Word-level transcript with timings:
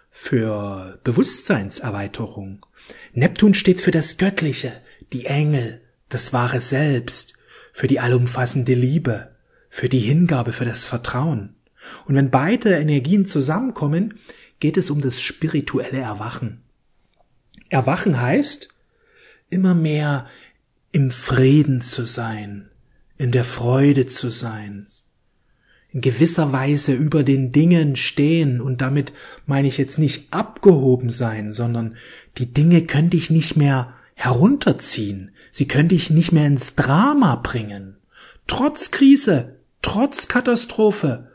für 0.10 1.00
Bewusstseinserweiterung. 1.04 2.66
Neptun 3.14 3.54
steht 3.54 3.82
für 3.82 3.92
das 3.92 4.18
Göttliche, 4.18 4.72
die 5.12 5.26
Engel, 5.26 5.82
das 6.10 6.32
wahre 6.32 6.62
Selbst, 6.62 7.34
für 7.74 7.88
die 7.88 8.00
allumfassende 8.00 8.74
Liebe, 8.74 9.36
für 9.70 9.90
die 9.90 10.00
Hingabe, 10.00 10.54
für 10.54 10.66
das 10.66 10.88
Vertrauen. 10.88 11.56
Und 12.06 12.16
wenn 12.16 12.30
beide 12.30 12.72
Energien 12.72 13.26
zusammenkommen, 13.26 14.16
geht 14.60 14.78
es 14.78 14.90
um 14.90 15.02
das 15.02 15.22
spirituelle 15.22 16.00
Erwachen. 16.00 16.62
Erwachen 17.70 18.20
heißt, 18.20 18.70
immer 19.50 19.76
mehr 19.76 20.28
im 20.92 21.12
Frieden 21.12 21.82
zu 21.82 22.06
sein, 22.06 22.70
in 23.18 23.32
der 23.32 23.44
Freude 23.44 24.08
zu 24.08 24.30
sein, 24.30 24.88
in 25.92 26.02
gewisser 26.02 26.52
Weise 26.52 26.94
über 26.94 27.24
den 27.24 27.52
Dingen 27.52 27.96
stehen 27.96 28.62
und 28.62 28.82
damit 28.82 29.12
meine 29.46 29.68
ich 29.68 29.78
jetzt 29.78 29.98
nicht 29.98 30.34
abgehoben 30.34 31.10
sein, 31.10 31.52
sondern 31.52 31.96
die 32.38 32.54
Dinge 32.54 32.84
könnte 32.84 33.18
ich 33.18 33.30
nicht 33.30 33.56
mehr 33.56 33.94
herunterziehen, 34.14 35.32
sie 35.52 35.68
könnte 35.68 35.96
ich 35.96 36.10
nicht 36.10 36.32
mehr 36.32 36.46
ins 36.46 36.76
Drama 36.76 37.36
bringen. 37.36 37.98
Trotz 38.48 38.92
Krise, 38.92 39.60
trotz 39.82 40.28
Katastrophe, 40.28 41.29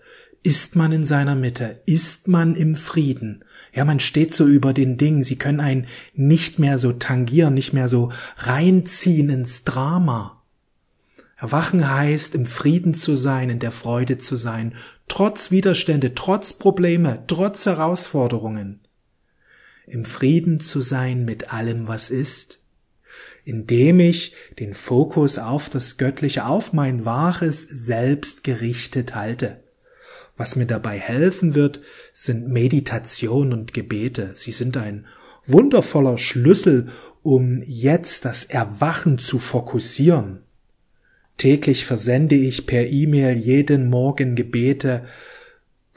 ist 0.44 0.76
man 0.76 0.92
in 0.92 1.06
seiner 1.06 1.36
Mitte, 1.36 1.80
ist 1.86 2.28
man 2.28 2.54
im 2.54 2.76
Frieden. 2.76 3.44
Ja, 3.72 3.86
man 3.86 3.98
steht 3.98 4.34
so 4.34 4.46
über 4.46 4.74
den 4.74 4.98
Dingen, 4.98 5.24
sie 5.24 5.36
können 5.36 5.58
einen 5.58 5.86
nicht 6.12 6.58
mehr 6.58 6.78
so 6.78 6.92
tangieren, 6.92 7.54
nicht 7.54 7.72
mehr 7.72 7.88
so 7.88 8.12
reinziehen 8.36 9.30
ins 9.30 9.64
Drama. 9.64 10.42
Erwachen 11.38 11.90
heißt, 11.90 12.34
im 12.34 12.44
Frieden 12.44 12.92
zu 12.92 13.16
sein, 13.16 13.48
in 13.48 13.58
der 13.58 13.72
Freude 13.72 14.18
zu 14.18 14.36
sein, 14.36 14.74
trotz 15.08 15.50
Widerstände, 15.50 16.14
trotz 16.14 16.52
Probleme, 16.52 17.24
trotz 17.26 17.64
Herausforderungen. 17.64 18.80
Im 19.86 20.04
Frieden 20.04 20.60
zu 20.60 20.82
sein 20.82 21.24
mit 21.24 21.54
allem, 21.54 21.88
was 21.88 22.10
ist, 22.10 22.60
indem 23.46 23.98
ich 23.98 24.34
den 24.58 24.74
Fokus 24.74 25.38
auf 25.38 25.70
das 25.70 25.96
Göttliche, 25.96 26.44
auf 26.44 26.74
mein 26.74 27.06
wahres 27.06 27.62
Selbst 27.62 28.44
gerichtet 28.44 29.14
halte. 29.14 29.63
Was 30.36 30.56
mir 30.56 30.66
dabei 30.66 30.98
helfen 30.98 31.54
wird, 31.54 31.80
sind 32.12 32.48
Meditation 32.48 33.52
und 33.52 33.72
Gebete. 33.72 34.32
Sie 34.34 34.52
sind 34.52 34.76
ein 34.76 35.06
wundervoller 35.46 36.18
Schlüssel, 36.18 36.88
um 37.22 37.60
jetzt 37.64 38.24
das 38.24 38.44
Erwachen 38.44 39.18
zu 39.18 39.38
fokussieren. 39.38 40.40
Täglich 41.38 41.84
versende 41.84 42.34
ich 42.34 42.66
per 42.66 42.86
E-Mail 42.86 43.36
jeden 43.36 43.88
Morgen 43.88 44.34
Gebete. 44.34 45.04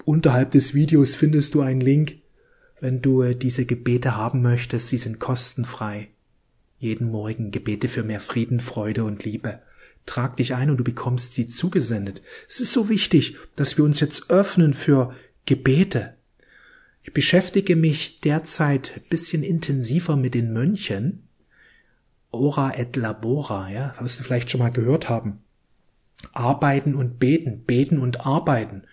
Unterhalb 0.05 0.51
des 0.51 0.73
Videos 0.73 1.15
findest 1.15 1.53
du 1.53 1.61
einen 1.61 1.81
Link, 1.81 2.17
wenn 2.79 3.01
du 3.01 3.23
äh, 3.23 3.35
diese 3.35 3.65
Gebete 3.65 4.15
haben 4.15 4.41
möchtest. 4.41 4.89
Sie 4.89 4.97
sind 4.97 5.19
kostenfrei. 5.19 6.09
Jeden 6.79 7.09
Morgen 7.11 7.51
Gebete 7.51 7.87
für 7.87 8.03
mehr 8.03 8.19
Frieden, 8.19 8.59
Freude 8.59 9.03
und 9.03 9.25
Liebe 9.25 9.59
trag 10.07 10.37
dich 10.37 10.55
ein 10.55 10.71
und 10.71 10.77
du 10.77 10.83
bekommst 10.83 11.33
sie 11.33 11.45
zugesendet. 11.45 12.21
Es 12.49 12.59
ist 12.59 12.73
so 12.73 12.89
wichtig, 12.89 13.37
dass 13.55 13.77
wir 13.77 13.85
uns 13.85 13.99
jetzt 13.99 14.31
öffnen 14.31 14.73
für 14.73 15.13
Gebete. 15.45 16.15
Ich 17.03 17.13
beschäftige 17.13 17.75
mich 17.75 18.19
derzeit 18.21 18.93
ein 18.95 19.09
bisschen 19.09 19.43
intensiver 19.43 20.15
mit 20.15 20.33
den 20.33 20.51
Mönchen. 20.51 21.27
Ora 22.31 22.77
et 22.77 22.95
labora, 22.95 23.69
ja, 23.69 23.95
wirst 23.99 24.19
du 24.19 24.23
vielleicht 24.23 24.51
schon 24.51 24.59
mal 24.59 24.71
gehört 24.71 25.07
haben. 25.07 25.39
Arbeiten 26.33 26.95
und 26.95 27.19
beten, 27.19 27.63
beten 27.63 27.99
und 27.99 28.25
arbeiten. 28.25 28.83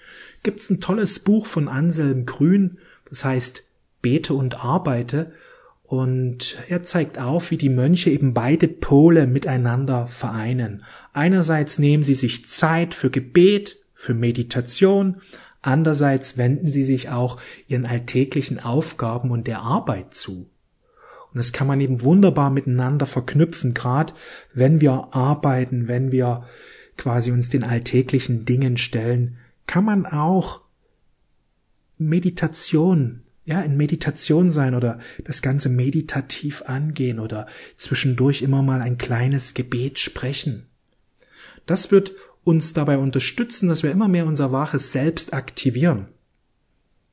Gibt's 0.43 0.71
ein 0.71 0.81
tolles 0.81 1.21
Buch 1.21 1.47
von 1.47 1.69
Anselm 1.69 2.27
Grün, 2.27 2.79
das 3.09 3.25
heißt 3.25 3.65
Bete 4.03 4.35
und 4.35 4.63
arbeite 4.65 5.33
und 5.95 6.59
er 6.69 6.83
zeigt 6.83 7.19
auf, 7.19 7.51
wie 7.51 7.57
die 7.57 7.69
Mönche 7.69 8.11
eben 8.11 8.35
beide 8.35 8.69
Pole 8.69 9.27
miteinander 9.27 10.07
vereinen. 10.07 10.85
Einerseits 11.13 11.79
nehmen 11.79 12.03
sie 12.03 12.15
sich 12.15 12.47
Zeit 12.47 12.95
für 12.95 13.11
Gebet, 13.11 13.79
für 13.95 14.15
Meditation, 14.15 15.21
andererseits 15.63 16.37
wenden 16.37 16.71
sie 16.71 16.85
sich 16.85 17.11
auch 17.11 17.41
ihren 17.69 17.87
alltäglichen 17.87 18.59
Aufgaben 18.59 19.31
und 19.31 19.47
der 19.47 19.61
Arbeit 19.61 20.15
zu. 20.15 20.51
Und 21.33 21.39
das 21.39 21.53
kann 21.53 21.67
man 21.67 21.81
eben 21.81 22.03
wunderbar 22.03 22.51
miteinander 22.51 23.07
verknüpfen, 23.07 23.75
gerade 23.75 24.13
wenn 24.53 24.81
wir 24.81 25.09
arbeiten, 25.13 25.89
wenn 25.89 26.13
wir 26.13 26.45
quasi 26.97 27.33
uns 27.33 27.49
den 27.49 27.65
alltäglichen 27.65 28.45
Dingen 28.45 28.77
stellen, 28.77 29.39
kann 29.67 29.85
man 29.85 30.07
auch 30.07 30.61
Meditation 31.99 33.23
ja, 33.45 33.61
in 33.61 33.77
Meditation 33.77 34.51
sein 34.51 34.75
oder 34.75 35.01
das 35.25 35.43
Ganze 35.43 35.69
meditativ 35.69 36.63
angehen 36.63 37.21
oder 37.21 37.47
zwischendurch 37.77 38.43
immer 38.43 38.63
mal 38.63 38.81
ein 38.81 38.99
kleines 38.99 39.55
Gebet 39.55 39.99
sprechen. 39.99 40.67
Das 41.67 41.91
wird 41.91 42.15
uns 42.43 42.73
dabei 42.73 42.99
unterstützen, 42.99 43.69
dass 43.69 43.83
wir 43.83 43.91
immer 43.91 44.09
mehr 44.09 44.27
unser 44.27 44.53
wahres 44.53 44.93
Selbst 44.93 45.35
aktivieren. 45.35 46.09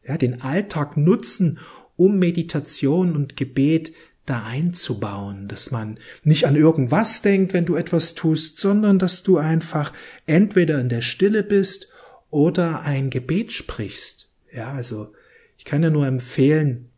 Ja, 0.06 0.18
den 0.18 0.42
Alltag 0.42 0.98
nutzen, 0.98 1.60
um 1.96 2.18
Meditation 2.18 3.16
und 3.16 3.38
Gebet 3.38 3.94
da 4.26 4.44
einzubauen, 4.44 5.48
dass 5.48 5.72
man 5.72 6.00
nicht 6.24 6.46
an 6.46 6.56
irgendwas 6.56 7.22
denkt, 7.22 7.54
wenn 7.54 7.66
du 7.66 7.76
etwas 7.76 8.14
tust, 8.16 8.60
sondern 8.60 9.00
dass 9.00 9.24
du 9.24 9.38
einfach 9.38 9.94
entweder 10.26 10.80
in 10.80 10.90
der 10.90 11.02
Stille 11.02 11.44
bist 11.44 11.92
oder 12.30 12.82
ein 12.82 13.10
Gebet 13.10 13.52
sprichst. 13.52 14.30
Ja, 14.54 14.72
also 14.72 15.14
ich 15.62 15.66
kann 15.66 15.84
dir 15.84 15.92
nur 15.92 16.08
empfehlen, 16.08 16.90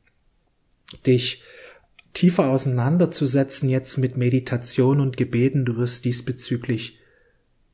dich 1.05 1.43
tiefer 2.13 2.47
auseinanderzusetzen 2.47 3.67
jetzt 3.67 3.97
mit 3.97 4.15
Meditation 4.15 5.01
und 5.01 5.17
Gebeten. 5.17 5.65
Du 5.65 5.75
wirst 5.75 6.05
diesbezüglich 6.05 6.97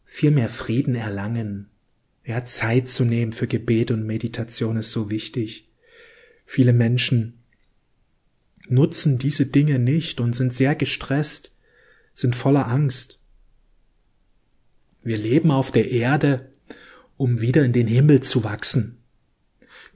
viel 0.03 0.31
mehr 0.31 0.49
Frieden 0.49 0.95
erlangen. 0.95 1.69
Ja, 2.25 2.43
Zeit 2.43 2.89
zu 2.89 3.05
nehmen 3.05 3.33
für 3.33 3.45
Gebet 3.45 3.91
und 3.91 4.07
Meditation 4.07 4.77
ist 4.77 4.91
so 4.91 5.11
wichtig. 5.11 5.69
Viele 6.47 6.73
Menschen 6.73 7.43
nutzen 8.67 9.19
diese 9.19 9.45
Dinge 9.45 9.77
nicht 9.77 10.19
und 10.19 10.35
sind 10.35 10.53
sehr 10.53 10.73
gestresst, 10.73 11.55
sind 12.15 12.35
voller 12.35 12.67
Angst. 12.67 13.19
Wir 15.03 15.19
leben 15.19 15.51
auf 15.51 15.69
der 15.69 15.91
Erde, 15.91 16.49
um 17.15 17.41
wieder 17.41 17.63
in 17.63 17.73
den 17.73 17.87
Himmel 17.87 18.21
zu 18.21 18.43
wachsen. 18.43 18.98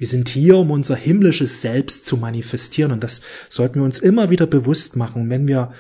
Wir 0.04 0.10
sind 0.10 0.28
hier, 0.28 0.58
um 0.58 0.70
unser 0.70 0.98
himmlisches 0.98 1.62
Selbst 1.62 2.06
zu 2.06 2.18
manifestieren 2.18 2.92
und 2.92 3.02
das 3.06 3.22
sollten 3.48 3.76
wir 3.76 3.86
uns 3.86 4.00
immer 4.00 4.30
wieder 4.30 4.48
bewusst 4.48 4.98
machen. 4.98 5.30
wenn 5.30 5.48
wir 5.48 5.72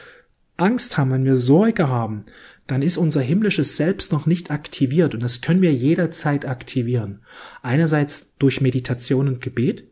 Angst 0.56 0.98
haben, 0.98 1.12
wenn 1.12 1.26
wir 1.26 1.36
Sorge 1.36 1.90
haben, 1.90 2.24
dann 2.66 2.84
ist 2.84 2.96
unser 2.96 3.20
himmlisches 3.20 3.76
Selbst 3.76 4.14
noch 4.14 4.26
nicht 4.26 4.50
aktiviert 4.50 5.14
und 5.14 5.22
das 5.22 5.42
können 5.42 5.62
wir 5.62 5.74
jederzeit 5.74 6.48
aktivieren. 6.48 7.20
Einerseits 7.64 8.32
durch 8.40 8.62
Meditation 8.62 9.28
und 9.28 9.42
Gebet, 9.42 9.90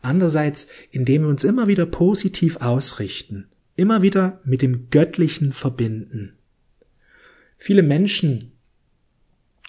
Andererseits, 0.00 0.68
indem 0.92 1.22
wir 1.22 1.28
uns 1.28 1.42
immer 1.42 1.66
wieder 1.66 1.86
positiv 1.86 2.58
ausrichten, 2.58 3.48
immer 3.74 4.00
wieder 4.00 4.40
mit 4.44 4.62
dem 4.62 4.90
Göttlichen 4.90 5.50
verbinden. 5.50 6.34
Viele 7.58 7.82
Menschen, 7.82 8.52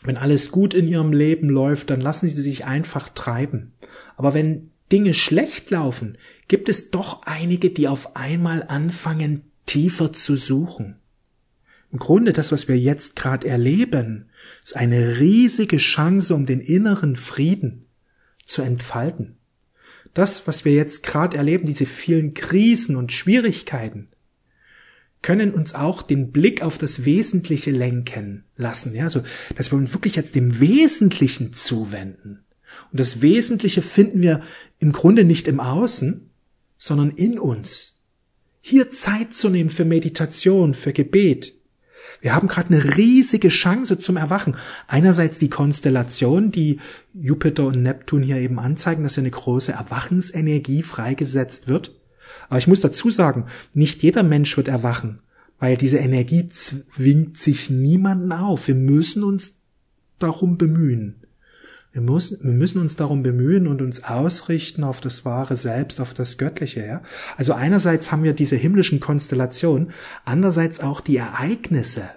wenn 0.04 0.18
alles 0.18 0.52
gut 0.52 0.74
in 0.74 0.88
ihrem 0.88 1.14
Leben 1.14 1.50
läuft, 1.50 1.90
dann 1.90 2.02
lassen 2.02 2.30
sie 2.30 2.42
sich 2.42 2.66
einfach 2.66 3.10
treiben. 3.10 3.72
Aber 4.16 4.34
wenn 4.34 4.72
Dinge 4.92 5.14
schlecht 5.14 5.70
laufen, 5.72 6.18
gibt 6.48 6.70
es 6.70 6.92
doch 6.92 7.24
einige, 7.24 7.70
die 7.70 7.88
auf 7.88 8.16
einmal 8.16 8.64
anfangen, 8.64 9.44
tiefer 9.66 10.14
zu 10.14 10.36
suchen. 10.36 10.98
Im 11.92 12.00
Grunde 12.00 12.34
das, 12.34 12.52
was 12.52 12.68
wir 12.68 12.78
jetzt 12.78 13.16
gerade 13.16 13.48
erleben, 13.48 14.30
ist 14.64 14.76
eine 14.76 15.20
riesige 15.20 15.78
Chance, 15.78 16.34
um 16.34 16.46
den 16.46 16.60
inneren 16.60 17.16
Frieden 17.16 17.86
zu 18.46 18.62
entfalten. 18.62 19.38
Das, 20.14 20.48
was 20.48 20.66
wir 20.66 20.74
jetzt 20.74 21.04
gerade 21.04 21.38
erleben, 21.38 21.66
diese 21.66 21.86
vielen 21.86 22.34
Krisen 22.34 22.96
und 22.96 23.12
Schwierigkeiten, 23.12 24.10
können 25.22 25.54
uns 25.54 25.74
auch 25.74 26.02
den 26.02 26.32
Blick 26.32 26.62
auf 26.62 26.78
das 26.78 27.06
Wesentliche 27.06 27.72
lenken 27.72 28.44
lassen. 28.58 28.94
Ja, 28.94 29.06
also, 29.06 29.24
dass 29.56 29.72
wir 29.72 29.78
uns 29.78 29.94
wirklich 29.94 30.16
jetzt 30.16 30.36
dem 30.36 30.60
Wesentlichen 30.60 31.54
zuwenden. 31.54 32.43
Und 32.92 33.00
das 33.00 33.22
Wesentliche 33.22 33.82
finden 33.82 34.22
wir 34.22 34.42
im 34.80 34.92
Grunde 34.92 35.24
nicht 35.24 35.48
im 35.48 35.60
Außen, 35.60 36.30
sondern 36.78 37.12
in 37.12 37.40
uns. 37.40 38.04
Hier 38.62 38.92
Zeit 38.92 39.34
zu 39.34 39.50
nehmen 39.50 39.70
für 39.70 39.86
Meditation, 39.86 40.74
für 40.74 40.94
Gebet, 40.94 41.54
wir 42.22 42.34
haben 42.34 42.48
gerade 42.48 42.74
eine 42.74 42.96
riesige 42.96 43.50
Chance 43.50 44.00
zum 44.00 44.16
Erwachen. 44.16 44.56
Einerseits 44.88 45.40
die 45.40 45.50
Konstellation, 45.50 46.52
die 46.52 46.80
Jupiter 47.14 47.66
und 47.66 47.84
Neptun 47.84 48.24
hier 48.24 48.38
eben 48.38 48.60
anzeigen, 48.60 49.04
dass 49.04 49.16
hier 49.16 49.24
eine 49.24 49.32
große 49.32 49.74
Erwachensenergie 49.74 50.84
freigesetzt 50.84 51.68
wird. 51.68 52.00
Aber 52.48 52.60
ich 52.60 52.68
muss 52.68 52.80
dazu 52.80 53.10
sagen, 53.10 53.48
nicht 53.74 54.04
jeder 54.04 54.24
Mensch 54.24 54.56
wird 54.56 54.70
erwachen, 54.70 55.20
weil 55.60 55.76
diese 55.76 55.98
Energie 55.98 56.48
zwingt 56.48 57.38
sich 57.38 57.70
niemanden 57.70 58.32
auf. 58.32 58.70
Wir 58.70 58.76
müssen 58.76 59.24
uns 59.24 59.62
darum 60.18 60.58
bemühen. 60.58 61.23
Wir 61.94 62.02
müssen, 62.02 62.44
wir 62.44 62.54
müssen 62.54 62.82
uns 62.82 62.96
darum 62.96 63.22
bemühen 63.22 63.68
und 63.68 63.84
uns 63.84 64.04
ausrichten 64.04 64.84
auf 64.84 65.00
das 65.00 65.26
wahre 65.26 65.56
Selbst, 65.56 66.02
auf 66.02 66.16
das 66.16 66.40
Göttliche. 66.40 66.84
Ja? 66.84 67.04
Also 67.38 67.54
einerseits 67.54 68.12
haben 68.12 68.24
wir 68.24 68.34
diese 68.34 68.56
himmlischen 68.56 69.00
Konstellationen, 69.00 69.92
andererseits 70.26 70.80
auch 70.80 71.02
die 71.02 71.18
Ereignisse, 71.18 72.10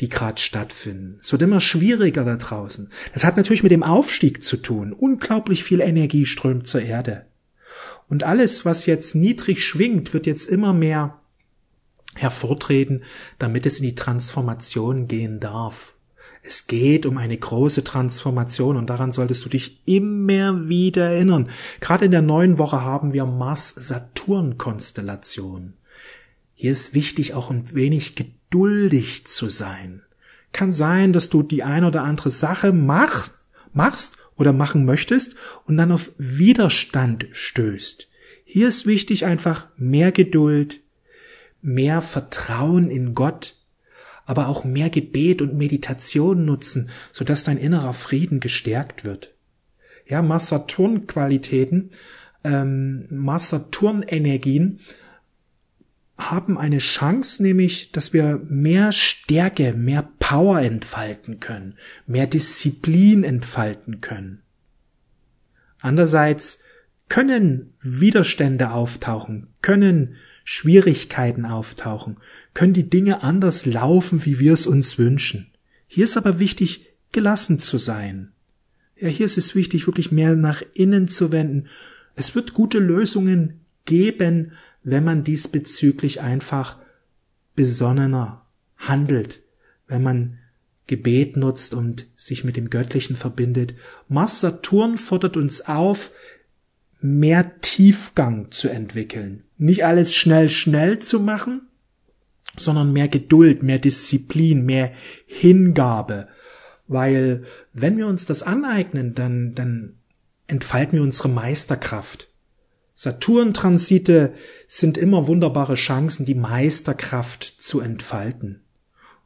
die 0.00 0.08
gerade 0.08 0.40
stattfinden. 0.40 1.18
Es 1.22 1.30
wird 1.30 1.42
immer 1.42 1.60
schwieriger 1.60 2.24
da 2.24 2.36
draußen. 2.36 2.88
Das 3.12 3.24
hat 3.24 3.36
natürlich 3.36 3.62
mit 3.62 3.72
dem 3.72 3.82
Aufstieg 3.82 4.42
zu 4.42 4.56
tun. 4.56 4.94
Unglaublich 4.94 5.62
viel 5.62 5.80
Energie 5.80 6.24
strömt 6.24 6.66
zur 6.66 6.80
Erde. 6.80 7.26
Und 8.08 8.24
alles, 8.24 8.64
was 8.64 8.86
jetzt 8.86 9.14
niedrig 9.14 9.62
schwingt, 9.62 10.14
wird 10.14 10.24
jetzt 10.24 10.48
immer 10.48 10.72
mehr 10.72 11.20
hervortreten, 12.14 13.04
damit 13.38 13.66
es 13.66 13.78
in 13.78 13.84
die 13.84 13.94
Transformation 13.94 15.06
gehen 15.06 15.38
darf. 15.38 15.97
Es 16.48 16.66
geht 16.66 17.04
um 17.04 17.18
eine 17.18 17.36
große 17.36 17.84
Transformation 17.84 18.78
und 18.78 18.88
daran 18.88 19.12
solltest 19.12 19.44
du 19.44 19.50
dich 19.50 19.82
immer 19.84 20.66
wieder 20.66 21.10
erinnern. 21.10 21.50
Gerade 21.80 22.06
in 22.06 22.10
der 22.10 22.22
neuen 22.22 22.56
Woche 22.56 22.80
haben 22.80 23.12
wir 23.12 23.26
Mars-Saturn-Konstellation. 23.26 25.74
Hier 26.54 26.72
ist 26.72 26.94
wichtig, 26.94 27.34
auch 27.34 27.50
ein 27.50 27.74
wenig 27.74 28.14
geduldig 28.14 29.26
zu 29.26 29.50
sein. 29.50 30.00
Kann 30.52 30.72
sein, 30.72 31.12
dass 31.12 31.28
du 31.28 31.42
die 31.42 31.64
ein 31.64 31.84
oder 31.84 32.02
andere 32.02 32.30
Sache 32.30 32.72
machst, 32.72 33.32
machst 33.74 34.16
oder 34.34 34.54
machen 34.54 34.86
möchtest 34.86 35.36
und 35.66 35.76
dann 35.76 35.92
auf 35.92 36.12
Widerstand 36.16 37.26
stößt. 37.30 38.08
Hier 38.46 38.68
ist 38.68 38.86
wichtig 38.86 39.26
einfach 39.26 39.66
mehr 39.76 40.12
Geduld, 40.12 40.80
mehr 41.60 42.00
Vertrauen 42.00 42.88
in 42.88 43.14
Gott, 43.14 43.57
aber 44.28 44.48
auch 44.48 44.62
mehr 44.62 44.90
Gebet 44.90 45.40
und 45.40 45.56
Meditation 45.56 46.44
nutzen, 46.44 46.90
sodass 47.12 47.44
dein 47.44 47.56
innerer 47.56 47.94
Frieden 47.94 48.40
gestärkt 48.40 49.02
wird. 49.02 49.34
Ja, 50.06 50.20
Mars-Saturn-Qualitäten, 50.20 51.90
ähm, 52.44 53.06
Mars-Saturn-Energien 53.08 54.80
haben 56.18 56.58
eine 56.58 56.76
Chance, 56.76 57.42
nämlich, 57.42 57.90
dass 57.90 58.12
wir 58.12 58.38
mehr 58.50 58.92
Stärke, 58.92 59.72
mehr 59.72 60.06
Power 60.18 60.60
entfalten 60.60 61.40
können, 61.40 61.78
mehr 62.06 62.26
Disziplin 62.26 63.24
entfalten 63.24 64.02
können. 64.02 64.42
Andererseits 65.80 66.58
können 67.08 67.72
Widerstände 67.80 68.72
auftauchen, 68.72 69.46
können 69.62 70.16
Schwierigkeiten 70.50 71.44
auftauchen, 71.44 72.16
können 72.54 72.72
die 72.72 72.88
Dinge 72.88 73.22
anders 73.22 73.66
laufen, 73.66 74.24
wie 74.24 74.38
wir 74.38 74.54
es 74.54 74.66
uns 74.66 74.96
wünschen. 74.96 75.52
Hier 75.86 76.04
ist 76.04 76.16
aber 76.16 76.38
wichtig, 76.38 76.86
gelassen 77.12 77.58
zu 77.58 77.76
sein. 77.76 78.32
Ja, 78.96 79.08
hier 79.08 79.26
ist 79.26 79.36
es 79.36 79.54
wichtig, 79.54 79.86
wirklich 79.86 80.10
mehr 80.10 80.36
nach 80.36 80.62
innen 80.72 81.06
zu 81.06 81.32
wenden. 81.32 81.68
Es 82.16 82.34
wird 82.34 82.54
gute 82.54 82.78
Lösungen 82.78 83.60
geben, 83.84 84.52
wenn 84.82 85.04
man 85.04 85.22
diesbezüglich 85.22 86.22
einfach 86.22 86.78
besonnener 87.54 88.46
handelt, 88.78 89.42
wenn 89.86 90.02
man 90.02 90.38
Gebet 90.86 91.36
nutzt 91.36 91.74
und 91.74 92.06
sich 92.16 92.44
mit 92.44 92.56
dem 92.56 92.70
Göttlichen 92.70 93.16
verbindet. 93.16 93.74
Mars 94.08 94.40
Saturn 94.40 94.96
fordert 94.96 95.36
uns 95.36 95.60
auf, 95.60 96.10
mehr 97.00 97.60
Tiefgang 97.60 98.50
zu 98.50 98.68
entwickeln. 98.68 99.44
Nicht 99.56 99.84
alles 99.84 100.14
schnell, 100.14 100.48
schnell 100.48 100.98
zu 100.98 101.20
machen, 101.20 101.68
sondern 102.56 102.92
mehr 102.92 103.08
Geduld, 103.08 103.62
mehr 103.62 103.78
Disziplin, 103.78 104.64
mehr 104.64 104.92
Hingabe. 105.26 106.28
Weil 106.86 107.44
wenn 107.72 107.98
wir 107.98 108.06
uns 108.06 108.26
das 108.26 108.42
aneignen, 108.42 109.14
dann, 109.14 109.54
dann 109.54 109.94
entfalten 110.46 110.94
wir 110.94 111.02
unsere 111.02 111.28
Meisterkraft. 111.28 112.28
Saturn-Transite 112.94 114.34
sind 114.66 114.98
immer 114.98 115.28
wunderbare 115.28 115.76
Chancen, 115.76 116.26
die 116.26 116.34
Meisterkraft 116.34 117.44
zu 117.44 117.80
entfalten. 117.80 118.62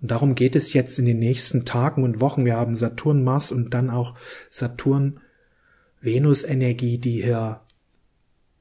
Und 0.02 0.10
darum 0.10 0.34
geht 0.34 0.56
es 0.56 0.74
jetzt 0.74 0.98
in 0.98 1.06
den 1.06 1.18
nächsten 1.20 1.64
Tagen 1.64 2.02
und 2.02 2.20
Wochen. 2.20 2.44
Wir 2.44 2.56
haben 2.56 2.74
Saturn, 2.74 3.24
Mars 3.24 3.50
und 3.50 3.72
dann 3.72 3.88
auch 3.88 4.14
Saturn, 4.50 5.20
Venus-Energie, 6.02 6.98
die 6.98 7.22
hier 7.22 7.61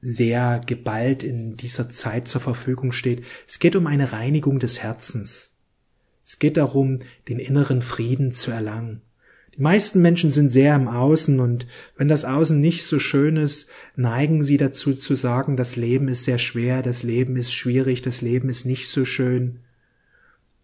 sehr 0.02 0.60
geballt 0.66 1.22
in 1.22 1.56
dieser 1.56 1.88
Zeit 1.88 2.26
zur 2.26 2.40
Verfügung 2.40 2.90
steht. 2.90 3.22
Es 3.46 3.60
geht 3.60 3.76
um 3.76 3.86
eine 3.86 4.12
Reinigung 4.12 4.58
des 4.58 4.82
Herzens. 4.82 5.56
Es 6.24 6.40
geht 6.40 6.56
darum, 6.56 6.98
den 7.28 7.38
inneren 7.38 7.82
Frieden 7.82 8.32
zu 8.32 8.50
erlangen. 8.50 9.02
Die 9.56 9.62
meisten 9.62 10.02
Menschen 10.02 10.30
sind 10.30 10.48
sehr 10.48 10.74
im 10.74 10.88
Außen 10.88 11.38
und 11.38 11.66
wenn 11.96 12.08
das 12.08 12.24
Außen 12.24 12.60
nicht 12.60 12.84
so 12.84 12.98
schön 12.98 13.36
ist, 13.36 13.70
neigen 13.96 14.42
sie 14.42 14.56
dazu 14.56 14.94
zu 14.94 15.14
sagen, 15.14 15.56
das 15.56 15.76
Leben 15.76 16.08
ist 16.08 16.24
sehr 16.24 16.38
schwer, 16.38 16.82
das 16.82 17.02
Leben 17.02 17.36
ist 17.36 17.52
schwierig, 17.52 18.02
das 18.02 18.22
Leben 18.22 18.48
ist 18.48 18.64
nicht 18.64 18.88
so 18.88 19.04
schön. 19.04 19.60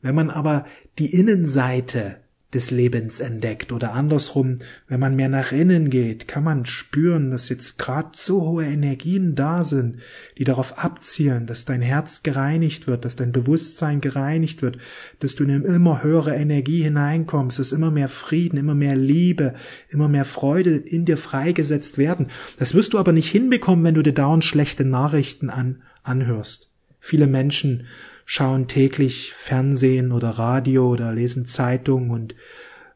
Wenn 0.01 0.15
man 0.15 0.31
aber 0.31 0.67
die 0.99 1.15
Innenseite 1.15 2.17
des 2.55 2.71
Lebens 2.71 3.21
entdeckt 3.21 3.73
oder 3.73 3.93
andersrum, 3.93 4.57
wenn 4.87 5.01
man 5.01 5.15
mehr 5.15 5.29
nach 5.29 5.53
innen 5.53 5.91
geht, 5.91 6.27
kann 6.29 6.45
man 6.45 6.65
spüren, 6.65 7.31
dass 7.31 7.51
jetzt 7.51 7.79
gerade 7.79 8.11
so 8.15 8.41
hohe 8.41 8.65
Energien 8.65 9.35
da 9.35 9.65
sind, 9.65 9.99
die 10.39 10.45
darauf 10.45 10.79
abzielen, 10.79 11.47
dass 11.47 11.67
dein 11.67 11.83
Herz 11.83 12.23
gereinigt 12.23 12.87
wird, 12.87 13.05
dass 13.05 13.17
dein 13.17 13.33
Bewusstsein 13.33 14.01
gereinigt 14.01 14.63
wird, 14.63 14.79
dass 15.19 15.35
du 15.35 15.45
in 15.45 15.51
eine 15.51 15.65
immer 15.67 16.03
höhere 16.03 16.35
Energie 16.35 16.83
hineinkommst, 16.83 17.59
dass 17.59 17.73
immer 17.73 17.91
mehr 17.91 18.09
Frieden, 18.09 18.57
immer 18.57 18.75
mehr 18.75 18.97
Liebe, 18.97 19.53
immer 19.91 20.09
mehr 20.09 20.25
Freude 20.25 20.75
in 20.75 21.05
dir 21.05 21.19
freigesetzt 21.19 21.99
werden. 21.99 22.29
Das 22.57 22.73
wirst 22.73 22.95
du 22.95 22.99
aber 22.99 23.13
nicht 23.13 23.31
hinbekommen, 23.31 23.85
wenn 23.85 23.95
du 23.95 24.03
dir 24.03 24.15
dauernd 24.15 24.45
schlechte 24.45 24.87
Nachrichten 24.87 25.51
an, 25.51 25.83
anhörst. 26.03 26.75
Viele 26.99 27.27
Menschen 27.27 27.85
schauen 28.31 28.67
täglich 28.69 29.33
Fernsehen 29.33 30.13
oder 30.13 30.29
Radio 30.29 30.91
oder 30.91 31.15
lesen 31.15 31.47
Zeitung 31.47 32.11
und 32.11 32.35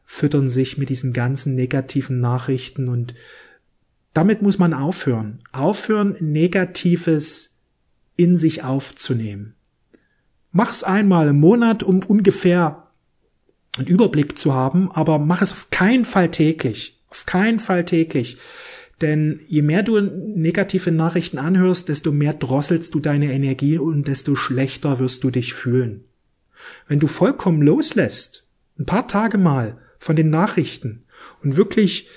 füttern 0.05 0.51
sich 0.51 0.77
mit 0.77 0.89
diesen 0.89 1.11
ganzen 1.11 1.55
negativen 1.55 2.19
Nachrichten 2.19 2.87
und 2.87 3.15
damit 4.13 4.43
muss 4.43 4.59
man 4.59 4.75
aufhören. 4.75 5.41
Aufhören, 5.51 6.15
Negatives 6.19 7.57
in 8.15 8.37
sich 8.37 8.63
aufzunehmen. 8.63 9.55
Mach's 10.51 10.83
einmal 10.83 11.29
im 11.29 11.39
Monat, 11.39 11.81
um 11.81 12.03
ungefähr 12.03 12.89
einen 13.75 13.87
Überblick 13.87 14.37
zu 14.37 14.53
haben, 14.53 14.91
aber 14.91 15.17
mach 15.17 15.41
es 15.41 15.51
auf 15.51 15.71
keinen 15.71 16.05
Fall 16.05 16.29
täglich. 16.29 17.01
Auf 17.09 17.25
keinen 17.25 17.57
Fall 17.57 17.85
täglich. 17.85 18.37
Denn 19.03 19.41
je 19.49 19.63
mehr 19.63 19.83
du 19.83 19.99
negative 19.99 20.89
Nachrichten 20.89 21.37
anhörst, 21.37 21.89
desto 21.89 22.13
mehr 22.13 22.33
drosselst 22.33 22.95
du 22.95 23.01
deine 23.01 23.33
Energie 23.33 23.77
und 23.77 24.07
desto 24.07 24.33
schlechter 24.33 24.97
wirst 24.99 25.25
du 25.25 25.29
dich 25.29 25.53
fühlen. 25.53 26.05
Wenn 26.87 26.99
du 26.99 27.07
vollkommen 27.07 27.61
loslässt, 27.61 28.47
ein 28.79 28.85
paar 28.85 29.09
Tage 29.09 29.37
mal 29.37 29.77
von 29.99 30.15
den 30.15 30.29
Nachrichten 30.29 31.03
und 31.43 31.57
wirklich 31.57 32.07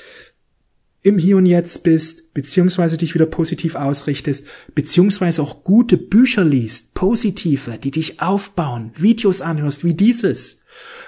im 1.02 1.18
Hier 1.18 1.38
und 1.38 1.46
Jetzt 1.46 1.82
bist, 1.82 2.32
beziehungsweise 2.34 2.96
dich 2.96 3.16
wieder 3.16 3.26
positiv 3.26 3.74
ausrichtest, 3.74 4.46
beziehungsweise 4.76 5.42
auch 5.42 5.64
gute 5.64 5.96
Bücher 5.96 6.44
liest, 6.44 6.94
positive, 6.94 7.78
die 7.78 7.90
dich 7.90 8.20
aufbauen, 8.20 8.92
Videos 8.96 9.40
anhörst 9.40 9.82
wie 9.82 9.94
dieses, 9.94 10.60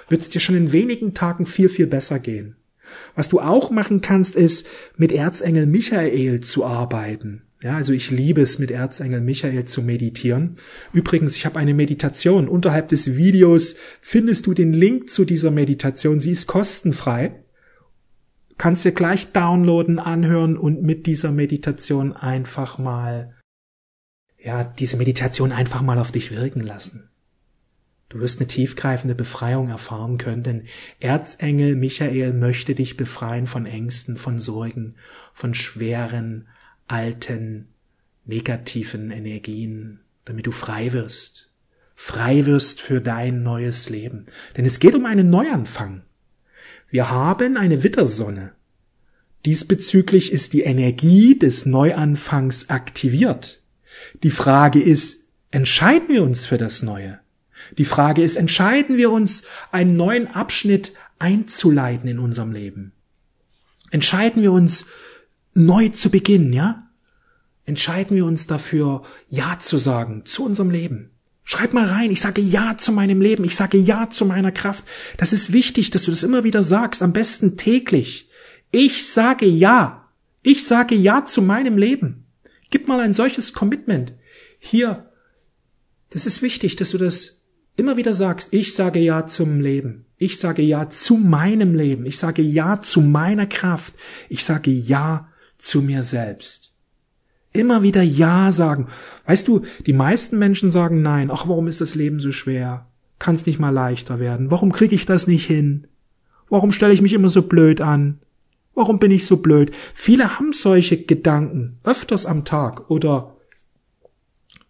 wird 0.09 0.19
es 0.19 0.29
dir 0.29 0.41
schon 0.41 0.57
in 0.57 0.73
wenigen 0.73 1.13
Tagen 1.13 1.45
viel, 1.45 1.69
viel 1.69 1.87
besser 1.87 2.19
gehen. 2.19 2.57
Was 3.15 3.29
du 3.29 3.39
auch 3.39 3.71
machen 3.71 4.01
kannst, 4.01 4.35
ist, 4.35 4.67
mit 4.97 5.11
Erzengel 5.11 5.65
Michael 5.65 6.41
zu 6.41 6.65
arbeiten. 6.65 7.43
Ja, 7.61 7.75
also 7.75 7.91
ich 7.91 8.09
liebe 8.09 8.41
es, 8.41 8.57
mit 8.57 8.71
Erzengel 8.71 9.19
Michael 9.19 9.65
zu 9.65 9.81
meditieren. 9.81 10.55
Übrigens, 10.93 11.35
ich 11.35 11.45
habe 11.45 11.59
eine 11.59 11.73
Meditation. 11.73 12.47
Unterhalb 12.47 12.87
des 12.87 13.17
Videos 13.17 13.75
findest 13.99 14.45
du 14.45 14.53
den 14.53 14.71
Link 14.71 15.09
zu 15.09 15.25
dieser 15.25 15.51
Meditation. 15.51 16.21
Sie 16.21 16.31
ist 16.31 16.47
kostenfrei. 16.47 17.43
Kannst 18.57 18.85
dir 18.85 18.93
gleich 18.93 19.33
downloaden, 19.33 19.99
anhören 19.99 20.57
und 20.57 20.83
mit 20.83 21.05
dieser 21.05 21.31
Meditation 21.31 22.13
einfach 22.13 22.77
mal, 22.77 23.35
ja, 24.37 24.63
diese 24.63 24.95
Meditation 24.95 25.51
einfach 25.51 25.81
mal 25.81 25.97
auf 25.97 26.13
dich 26.13 26.31
wirken 26.31 26.61
lassen. 26.61 27.08
Du 28.09 28.19
wirst 28.19 28.39
eine 28.39 28.47
tiefgreifende 28.47 29.13
Befreiung 29.13 29.69
erfahren 29.69 30.17
können, 30.17 30.41
denn 30.41 30.67
Erzengel 30.99 31.75
Michael 31.75 32.33
möchte 32.33 32.73
dich 32.73 32.97
befreien 32.97 33.45
von 33.45 33.67
Ängsten, 33.67 34.17
von 34.17 34.39
Sorgen, 34.39 34.95
von 35.31 35.53
schweren, 35.53 36.47
alten, 36.87 37.67
negativen 38.25 39.11
Energien, 39.11 39.99
damit 40.25 40.47
du 40.47 40.51
frei 40.51 40.91
wirst. 40.91 41.51
Frei 41.95 42.45
wirst 42.45 42.81
für 42.81 42.99
dein 42.99 43.43
neues 43.43 43.89
Leben. 43.89 44.25
Denn 44.57 44.65
es 44.65 44.79
geht 44.79 44.95
um 44.95 45.05
einen 45.05 45.29
Neuanfang. 45.29 46.01
Wir 46.89 47.11
haben 47.11 47.57
eine 47.57 47.83
Wittersonne. 47.83 48.53
Diesbezüglich 49.45 50.31
ist 50.31 50.53
die 50.53 50.61
Energie 50.61 51.37
des 51.37 51.65
Neuanfangs 51.65 52.69
aktiviert. 52.69 53.61
Die 54.23 54.31
Frage 54.31 54.81
ist, 54.81 55.27
entscheiden 55.51 56.07
wir 56.09 56.23
uns 56.23 56.45
für 56.45 56.57
das 56.57 56.81
Neue? 56.81 57.19
Die 57.77 57.85
Frage 57.85 58.23
ist, 58.23 58.35
entscheiden 58.35 58.97
wir 58.97 59.11
uns, 59.11 59.43
einen 59.71 59.95
neuen 59.95 60.27
Abschnitt 60.27 60.93
einzuleiten 61.19 62.09
in 62.09 62.19
unserem 62.19 62.51
Leben? 62.51 62.93
Entscheiden 63.91 64.41
wir 64.41 64.51
uns, 64.51 64.85
neu 65.53 65.89
zu 65.89 66.09
beginnen, 66.09 66.53
ja? 66.53 66.87
Entscheiden 67.65 68.15
wir 68.15 68.25
uns 68.25 68.47
dafür, 68.47 69.03
Ja 69.27 69.59
zu 69.59 69.77
sagen 69.77 70.23
zu 70.25 70.43
unserem 70.43 70.71
Leben. 70.71 71.11
Schreib 71.43 71.73
mal 71.73 71.87
rein, 71.87 72.11
ich 72.11 72.21
sage 72.21 72.41
Ja 72.41 72.77
zu 72.77 72.91
meinem 72.91 73.21
Leben, 73.21 73.43
ich 73.43 73.55
sage 73.55 73.77
Ja 73.77 74.09
zu 74.09 74.25
meiner 74.25 74.51
Kraft. 74.51 74.85
Das 75.17 75.33
ist 75.33 75.51
wichtig, 75.51 75.89
dass 75.89 76.03
du 76.03 76.11
das 76.11 76.23
immer 76.23 76.43
wieder 76.43 76.63
sagst, 76.63 77.01
am 77.01 77.13
besten 77.13 77.57
täglich. 77.57 78.29
Ich 78.71 79.07
sage 79.07 79.45
Ja. 79.45 80.09
Ich 80.43 80.65
sage 80.65 80.95
Ja 80.95 81.25
zu 81.25 81.41
meinem 81.41 81.77
Leben. 81.77 82.25
Gib 82.69 82.87
mal 82.87 82.99
ein 82.99 83.13
solches 83.13 83.53
Commitment. 83.53 84.13
Hier, 84.59 85.11
das 86.11 86.25
ist 86.25 86.41
wichtig, 86.41 86.75
dass 86.75 86.91
du 86.91 86.97
das 86.97 87.38
immer 87.79 87.97
wieder 87.97 88.13
sagst. 88.13 88.49
Ich 88.51 88.75
sage 88.75 88.99
Ja 88.99 89.25
zum 89.25 89.61
Leben. 89.61 90.05
Ich 90.17 90.37
sage 90.37 90.61
Ja 90.61 90.89
zu 90.89 91.15
meinem 91.15 91.73
Leben. 91.73 92.05
Ich 92.05 92.19
sage 92.19 92.41
Ja 92.41 92.81
zu 92.81 93.01
meiner 93.01 93.47
Kraft. 93.47 93.93
Ich 94.27 94.43
sage 94.43 94.69
Ja 94.69 95.29
zu 95.57 95.81
mir 95.81 96.03
selbst. 96.03 96.75
Immer 97.51 97.81
wieder 97.81 98.03
Ja 98.03 98.51
sagen. 98.51 98.87
Weißt 99.25 99.47
du, 99.47 99.61
die 99.85 99.93
meisten 99.93 100.37
Menschen 100.37 100.71
sagen 100.71 101.01
Nein. 101.01 101.31
Ach, 101.31 101.47
warum 101.47 101.67
ist 101.67 101.81
das 101.81 101.95
Leben 101.95 102.19
so 102.19 102.31
schwer? 102.31 102.87
Kann 103.17 103.35
es 103.35 103.45
nicht 103.45 103.59
mal 103.59 103.71
leichter 103.71 104.19
werden? 104.19 104.51
Warum 104.51 104.71
kriege 104.71 104.95
ich 104.95 105.05
das 105.05 105.25
nicht 105.25 105.47
hin? 105.47 105.87
Warum 106.49 106.71
stelle 106.71 106.93
ich 106.93 107.01
mich 107.01 107.13
immer 107.13 107.29
so 107.29 107.43
blöd 107.43 107.81
an? 107.81 108.19
Warum 108.75 108.99
bin 108.99 109.11
ich 109.11 109.25
so 109.25 109.37
blöd? 109.37 109.71
Viele 109.93 110.37
haben 110.37 110.53
solche 110.53 111.03
Gedanken 111.03 111.79
öfters 111.83 112.25
am 112.25 112.45
Tag 112.45 112.89
oder 112.89 113.35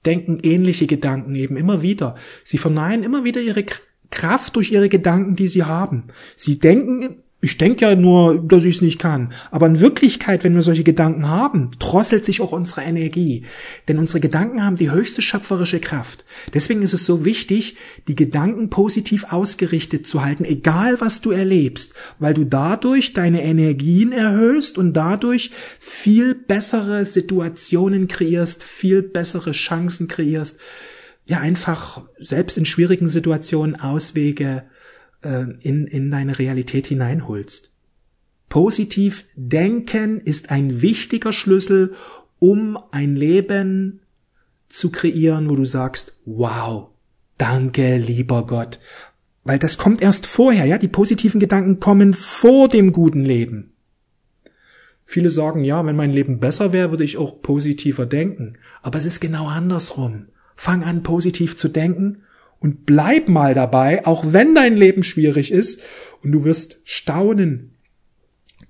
denken 0.05 0.39
ähnliche 0.41 0.87
Gedanken 0.87 1.35
eben 1.35 1.57
immer 1.57 1.81
wieder. 1.81 2.15
Sie 2.43 2.57
verneinen 2.57 3.03
immer 3.03 3.23
wieder 3.23 3.41
ihre 3.41 3.65
Kraft 4.11 4.55
durch 4.55 4.71
ihre 4.71 4.89
Gedanken, 4.89 5.35
die 5.35 5.47
sie 5.47 5.63
haben. 5.63 6.05
Sie 6.35 6.59
denken 6.59 7.23
ich 7.41 7.57
denke 7.57 7.85
ja 7.85 7.95
nur, 7.95 8.37
dass 8.37 8.65
ich 8.65 8.75
es 8.75 8.81
nicht 8.81 8.99
kann. 8.99 9.31
Aber 9.49 9.67
in 9.67 9.79
Wirklichkeit, 9.79 10.43
wenn 10.43 10.55
wir 10.55 10.61
solche 10.61 10.83
Gedanken 10.83 11.29
haben, 11.29 11.71
drosselt 11.79 12.25
sich 12.25 12.41
auch 12.41 12.51
unsere 12.51 12.81
Energie. 12.81 13.43
Denn 13.87 13.97
unsere 13.97 14.19
Gedanken 14.19 14.63
haben 14.63 14.75
die 14.75 14.91
höchste 14.91 15.21
schöpferische 15.21 15.79
Kraft. 15.79 16.25
Deswegen 16.53 16.81
ist 16.81 16.93
es 16.93 17.05
so 17.05 17.23
wichtig, 17.23 17.77
die 18.09 18.15
Gedanken 18.15 18.69
positiv 18.69 19.27
ausgerichtet 19.29 20.05
zu 20.05 20.23
halten, 20.23 20.43
egal 20.43 20.99
was 20.99 21.21
du 21.21 21.31
erlebst, 21.31 21.93
weil 22.19 22.33
du 22.33 22.43
dadurch 22.43 23.13
deine 23.13 23.41
Energien 23.41 24.11
erhöhst 24.11 24.77
und 24.77 24.91
dadurch 24.91 25.51
viel 25.79 26.35
bessere 26.35 27.05
Situationen 27.05 28.09
kreierst, 28.09 28.63
viel 28.63 29.01
bessere 29.01 29.53
Chancen 29.53 30.09
kreierst, 30.09 30.59
ja 31.25 31.39
einfach 31.39 32.01
selbst 32.19 32.57
in 32.57 32.65
schwierigen 32.65 33.07
Situationen 33.07 33.79
Auswege 33.79 34.63
äh, 35.21 35.45
in, 35.61 35.87
in 35.87 36.11
deine 36.11 36.39
Realität 36.39 36.87
hineinholst. 36.87 37.73
Positiv 38.49 39.25
denken 39.35 40.19
ist 40.19 40.49
ein 40.49 40.81
wichtiger 40.81 41.31
Schlüssel, 41.31 41.93
um 42.39 42.77
ein 42.91 43.15
Leben 43.15 44.01
zu 44.69 44.91
kreieren, 44.91 45.49
wo 45.49 45.55
du 45.55 45.65
sagst, 45.65 46.19
wow, 46.25 46.89
danke, 47.37 47.97
lieber 47.97 48.45
Gott. 48.47 48.79
Weil 49.43 49.59
das 49.59 49.77
kommt 49.77 50.01
erst 50.01 50.25
vorher, 50.25 50.65
ja, 50.65 50.77
die 50.77 50.87
positiven 50.87 51.39
Gedanken 51.39 51.79
kommen 51.79 52.13
vor 52.13 52.67
dem 52.67 52.91
guten 52.91 53.23
Leben. 53.23 53.73
Viele 55.05 55.31
sagen, 55.31 55.63
ja, 55.63 55.83
wenn 55.85 55.95
mein 55.95 56.11
Leben 56.11 56.39
besser 56.39 56.71
wäre, 56.71 56.91
würde 56.91 57.03
ich 57.03 57.17
auch 57.17 57.41
positiver 57.41 58.05
denken. 58.05 58.57
Aber 58.81 58.99
es 58.99 59.05
ist 59.05 59.19
genau 59.19 59.47
andersrum. 59.47 60.27
Fang 60.55 60.83
an, 60.83 61.01
positiv 61.01 61.57
zu 61.57 61.67
denken 61.67 62.23
und 62.59 62.85
bleib 62.85 63.29
mal 63.29 63.53
dabei, 63.53 64.05
auch 64.05 64.25
wenn 64.27 64.55
dein 64.55 64.75
Leben 64.75 65.03
schwierig 65.03 65.51
ist 65.51 65.81
und 66.23 66.31
du 66.31 66.43
wirst 66.43 66.79
staunen. 66.83 67.75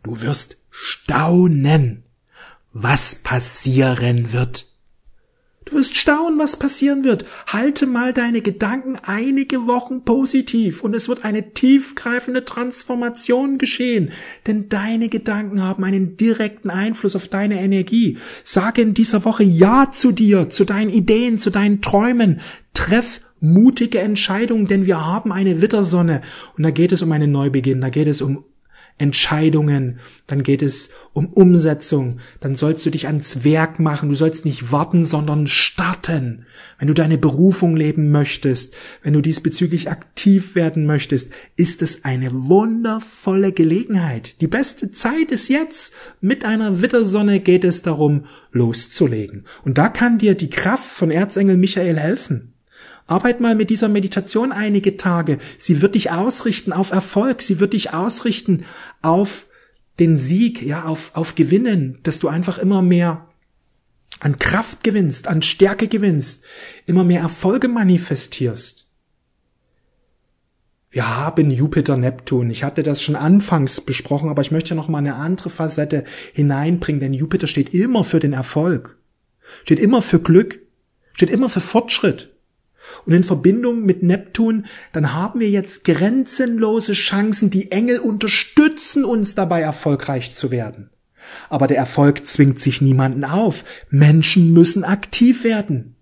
Du 0.04 0.22
wirst 0.22 0.58
staunen, 0.70 2.04
was 2.72 3.16
passieren 3.16 4.32
wird. 4.32 4.70
Du 5.66 5.76
wirst 5.76 5.98
staunen, 5.98 6.40
was 6.40 6.58
passieren 6.58 7.04
wird. 7.04 7.26
Halte 7.46 7.86
mal 7.86 8.12
deine 8.12 8.42
Gedanken 8.42 8.98
einige 9.04 9.68
Wochen 9.68 10.04
positiv 10.04 10.84
und 10.84 10.96
es 10.96 11.08
wird 11.08 11.26
eine 11.26 11.54
tiefgreifende 11.54 12.44
Transformation 12.44 13.60
geschehen, 13.60 14.12
denn 14.48 14.70
deine 14.70 15.10
Gedanken 15.10 15.62
haben 15.62 15.84
einen 15.84 16.18
direkten 16.18 16.72
Einfluss 16.72 17.16
auf 17.16 17.28
deine 17.28 17.62
Energie. 17.62 18.18
Sage 18.44 18.82
in 18.82 18.96
dieser 18.96 19.26
Woche 19.26 19.44
Ja 19.44 19.92
zu 19.92 20.12
dir, 20.12 20.50
zu 20.50 20.66
deinen 20.66 20.90
Ideen, 20.90 21.38
zu 21.38 21.52
deinen 21.52 21.82
Träumen. 21.82 22.42
Treff 22.74 23.22
mutige 23.40 24.00
Entscheidungen, 24.00 24.68
denn 24.68 24.86
wir 24.86 25.06
haben 25.06 25.32
eine 25.32 25.62
Wittersonne 25.62 26.22
und 26.58 26.64
da 26.64 26.72
geht 26.72 26.92
es 26.92 27.02
um 27.02 27.12
einen 27.12 27.32
Neubeginn, 27.32 27.82
da 27.82 27.90
geht 27.90 28.08
es 28.08 28.22
um 28.22 28.44
Entscheidungen, 29.00 30.00
dann 30.28 30.44
geht 30.44 30.62
es 30.62 30.90
um 31.14 31.28
Umsetzung, 31.28 32.20
dann 32.42 32.56
sollst 32.56 32.86
du 32.86 32.90
dich 32.90 33.08
ans 33.08 33.46
Werk 33.46 33.80
machen, 33.80 34.10
du 34.10 34.16
sollst 34.16 34.46
nicht 34.46 34.74
warten, 34.74 35.06
sondern 35.06 35.48
starten. 35.48 36.46
Wenn 36.78 36.90
du 36.90 36.94
deine 36.94 37.18
Berufung 37.18 37.78
leben 37.78 38.12
möchtest, 38.12 38.76
wenn 39.02 39.14
du 39.14 39.22
diesbezüglich 39.22 39.90
aktiv 39.90 40.54
werden 40.54 40.86
möchtest, 40.86 41.32
ist 41.56 41.82
es 41.82 42.04
eine 42.04 42.30
wundervolle 42.34 43.54
Gelegenheit. 43.54 44.42
Die 44.42 44.48
beste 44.48 44.92
Zeit 44.92 45.32
ist 45.32 45.48
jetzt. 45.48 45.94
Mit 46.20 46.44
einer 46.44 46.82
Wittersonne 46.82 47.40
geht 47.40 47.64
es 47.64 47.82
darum, 47.82 48.26
loszulegen. 48.52 49.46
Und 49.64 49.78
da 49.78 49.88
kann 49.88 50.18
dir 50.18 50.36
die 50.36 50.50
Kraft 50.50 50.90
von 50.90 51.10
Erzengel 51.10 51.56
Michael 51.56 51.98
helfen. 51.98 52.54
Arbeit 53.10 53.42
mal 53.42 53.56
mit 53.56 53.70
dieser 53.70 53.90
Meditation 53.90 54.52
einige 54.52 54.98
Tage. 54.98 55.40
Sie 55.58 55.82
wird 55.82 55.96
dich 55.96 56.12
ausrichten 56.12 56.74
auf 56.74 56.92
Erfolg. 56.92 57.42
Sie 57.42 57.60
wird 57.60 57.74
dich 57.74 57.94
ausrichten 57.94 58.66
auf 59.02 59.48
den 60.00 60.18
Sieg, 60.18 60.62
ja, 60.62 60.84
auf, 60.84 61.12
auf 61.14 61.36
Gewinnen, 61.36 62.00
dass 62.04 62.20
du 62.20 62.28
einfach 62.28 62.58
immer 62.58 62.82
mehr 62.82 63.28
an 64.20 64.40
Kraft 64.40 64.84
gewinnst, 64.84 65.28
an 65.28 65.42
Stärke 65.42 65.88
gewinnst, 65.88 66.46
immer 66.86 67.04
mehr 67.04 67.22
Erfolge 67.22 67.68
manifestierst. 67.68 68.88
Wir 70.92 71.18
haben 71.18 71.52
Jupiter, 71.52 71.98
Neptun. 71.98 72.50
Ich 72.50 72.64
hatte 72.64 72.82
das 72.82 73.02
schon 73.02 73.16
anfangs 73.16 73.82
besprochen, 73.82 74.30
aber 74.30 74.42
ich 74.42 74.52
möchte 74.52 74.74
noch 74.74 74.88
mal 74.88 74.98
eine 74.98 75.16
andere 75.16 75.50
Facette 75.50 76.04
hineinbringen, 76.34 77.00
denn 77.00 77.14
Jupiter 77.14 77.46
steht 77.46 77.74
immer 77.74 78.04
für 78.04 78.20
den 78.20 78.34
Erfolg, 78.34 78.98
steht 79.64 79.80
immer 79.80 80.02
für 80.02 80.20
Glück, 80.20 80.60
steht 81.14 81.30
immer 81.30 81.48
für 81.50 81.62
Fortschritt. 81.62 82.36
Und 83.06 83.14
in 83.14 83.24
Verbindung 83.24 83.86
mit 83.86 84.04
Neptun, 84.04 84.66
dann 84.94 85.14
haben 85.14 85.40
wir 85.40 85.50
jetzt 85.50 85.84
grenzenlose 85.84 86.94
Chancen. 86.94 87.50
Die 87.50 87.72
Engel 87.72 88.00
unterstützen 88.00 89.06
uns 89.06 89.36
dabei, 89.36 89.62
erfolgreich 89.62 90.36
zu 90.36 90.52
werden. 90.52 90.90
Aber 91.50 91.68
der 91.68 91.78
Erfolg 91.78 92.26
zwingt 92.26 92.60
sich 92.60 92.82
niemanden 92.82 93.24
auf. 93.24 93.64
Menschen 93.90 94.54
müssen 94.54 94.84
aktiv 94.84 95.44
werden. 95.44 95.96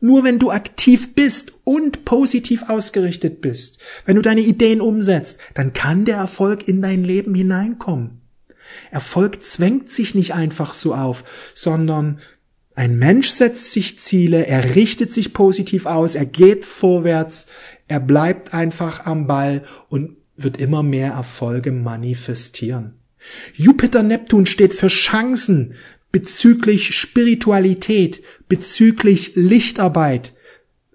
Nur 0.00 0.24
wenn 0.24 0.38
du 0.38 0.50
aktiv 0.50 1.14
bist 1.14 1.52
und 1.64 2.04
positiv 2.04 2.68
ausgerichtet 2.68 3.40
bist, 3.40 3.78
wenn 4.04 4.16
du 4.16 4.22
deine 4.22 4.42
Ideen 4.42 4.80
umsetzt, 4.80 5.40
dann 5.54 5.72
kann 5.72 6.04
der 6.04 6.16
Erfolg 6.16 6.68
in 6.68 6.82
dein 6.82 7.02
Leben 7.02 7.34
hineinkommen. 7.34 8.20
Erfolg 8.90 9.42
zwängt 9.42 9.88
sich 9.90 10.14
nicht 10.14 10.34
einfach 10.34 10.74
so 10.74 10.94
auf, 10.94 11.24
sondern 11.54 12.18
ein 12.76 12.98
Mensch 12.98 13.30
setzt 13.30 13.72
sich 13.72 13.98
Ziele, 13.98 14.46
er 14.46 14.76
richtet 14.76 15.12
sich 15.12 15.32
positiv 15.32 15.86
aus, 15.86 16.14
er 16.14 16.26
geht 16.26 16.66
vorwärts, 16.66 17.46
er 17.88 18.00
bleibt 18.00 18.52
einfach 18.52 19.06
am 19.06 19.26
Ball 19.26 19.64
und 19.88 20.18
wird 20.36 20.58
immer 20.58 20.82
mehr 20.82 21.12
Erfolge 21.12 21.72
manifestieren. 21.72 22.98
Jupiter 23.54 24.02
Neptun 24.02 24.44
steht 24.44 24.74
für 24.74 24.88
Chancen 24.88 25.74
bezüglich 26.12 26.94
Spiritualität, 26.94 28.22
bezüglich 28.46 29.32
Lichtarbeit, 29.36 30.34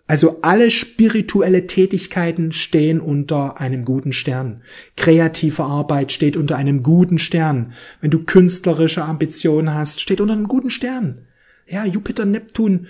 also 0.05 0.39
alle 0.41 0.69
spirituelle 0.69 1.65
Tätigkeiten 1.65 2.51
stehen 2.51 2.99
unter 2.99 3.59
einem 3.59 3.85
guten 3.85 4.13
Stern. 4.13 4.61
Kreative 4.97 5.63
Arbeit 5.63 6.11
steht 6.11 6.37
unter 6.37 6.57
einem 6.57 6.83
guten 6.83 7.17
Stern. 7.17 7.73
Wenn 8.01 8.11
du 8.11 8.23
künstlerische 8.23 9.05
Ambitionen 9.05 9.73
hast, 9.73 10.01
steht 10.01 10.21
unter 10.21 10.33
einem 10.33 10.49
guten 10.49 10.69
Stern. 10.69 11.27
Ja, 11.71 11.85
Jupiter, 11.85 12.25
Neptun, 12.25 12.87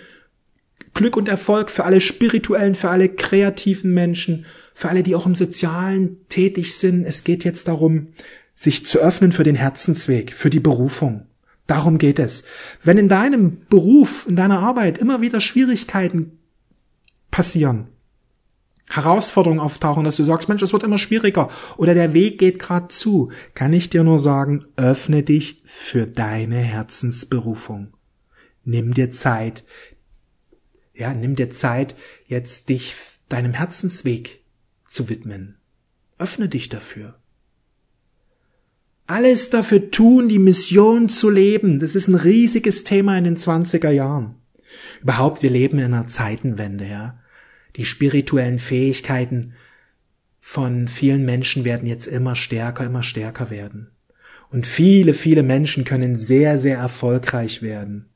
Glück 0.96 1.16
und 1.16 1.30
Erfolg 1.30 1.70
für 1.70 1.86
alle 1.86 2.02
spirituellen, 2.02 2.74
für 2.74 2.90
alle 2.90 3.10
kreativen 3.10 3.94
Menschen, 3.94 4.48
für 4.74 4.90
alle, 4.90 5.04
die 5.04 5.14
auch 5.14 5.28
im 5.28 5.36
Sozialen 5.36 6.18
tätig 6.30 6.76
sind. 6.76 7.06
Es 7.06 7.24
geht 7.24 7.44
jetzt 7.44 7.68
darum, 7.68 8.08
sich 8.56 8.84
zu 8.88 8.98
öffnen 8.98 9.32
für 9.32 9.44
den 9.44 9.56
Herzensweg, 9.56 10.34
für 10.34 10.50
die 10.50 10.60
Berufung. 10.60 11.28
Darum 11.68 12.00
geht 12.00 12.18
es. 12.18 12.44
Wenn 12.84 12.98
in 12.98 13.08
deinem 13.08 13.60
Beruf, 13.70 14.26
in 14.28 14.36
deiner 14.36 14.60
Arbeit 14.60 14.98
immer 14.98 15.22
wieder 15.22 15.42
Schwierigkeiten 15.42 16.40
passieren. 17.30 17.88
Herausforderungen 18.90 19.62
auftauchen, 19.62 20.06
dass 20.06 20.18
du 20.18 20.24
sagst, 20.24 20.50
Mensch, 20.50 20.64
es 20.64 20.74
wird 20.74 20.84
immer 20.84 20.98
schwieriger 20.98 21.50
oder 21.78 21.94
der 21.94 22.16
Weg 22.16 22.40
geht 22.40 22.58
gerade 22.58 22.88
zu, 22.88 23.32
kann 23.54 23.74
ich 23.74 23.92
dir 23.92 24.04
nur 24.04 24.18
sagen, 24.18 24.66
öffne 24.76 25.22
dich 25.22 25.62
für 25.66 26.08
deine 26.08 26.58
Herzensberufung. 26.58 27.94
Nimm 28.64 28.94
dir 28.94 29.12
Zeit. 29.12 29.64
Ja, 30.94 31.14
nimm 31.14 31.36
dir 31.36 31.50
Zeit, 31.50 31.96
jetzt 32.28 32.70
dich 32.70 32.96
deinem 33.30 33.54
Herzensweg 33.54 34.44
zu 34.86 35.10
widmen. 35.10 35.58
Öffne 36.20 36.50
dich 36.50 36.70
dafür. 36.70 37.16
Alles 39.08 39.50
dafür 39.50 39.92
tun, 39.92 40.30
die 40.30 40.40
Mission 40.40 41.10
zu 41.10 41.30
leben. 41.30 41.80
Das 41.80 41.96
ist 41.96 42.08
ein 42.08 42.16
riesiges 42.16 42.84
Thema 42.84 43.18
in 43.18 43.24
den 43.24 43.38
20er 43.38 43.90
Jahren. 43.90 44.36
Überhaupt, 45.02 45.44
wir 45.44 45.50
leben 45.50 45.80
in 45.80 45.86
einer 45.86 46.08
Zeitenwende, 46.08 46.88
ja. 46.88 47.20
Die 47.76 47.86
spirituellen 47.86 48.60
Fähigkeiten 48.60 49.54
von 50.40 50.88
vielen 50.88 51.26
Menschen 51.26 51.66
werden 51.66 51.88
jetzt 51.88 52.08
immer 52.08 52.36
stärker, 52.36 52.86
immer 52.86 53.04
stärker 53.04 53.50
werden. 53.50 53.92
Und 54.50 54.68
viele, 54.68 55.14
viele 55.14 55.44
Menschen 55.44 55.86
können 55.86 56.18
sehr, 56.18 56.60
sehr 56.60 56.78
erfolgreich 56.78 57.62
werden. 57.62 58.11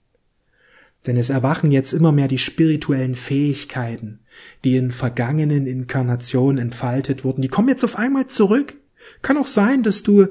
Denn 1.08 1.18
es 1.18 1.30
erwachen 1.30 1.72
jetzt 1.72 1.94
immer 1.94 2.12
mehr 2.12 2.28
die 2.28 2.40
spirituellen 2.40 3.16
Fähigkeiten, 3.16 4.20
die 4.64 4.76
in 4.76 4.92
vergangenen 4.92 5.68
Inkarnationen 5.68 6.58
entfaltet 6.58 7.24
wurden. 7.24 7.42
Die 7.42 7.48
kommen 7.48 7.70
jetzt 7.70 7.84
auf 7.84 7.96
einmal 7.96 8.28
zurück. 8.28 8.76
Kann 9.22 9.38
auch 9.38 9.48
sein, 9.48 9.84
dass 9.84 10.04
du 10.04 10.28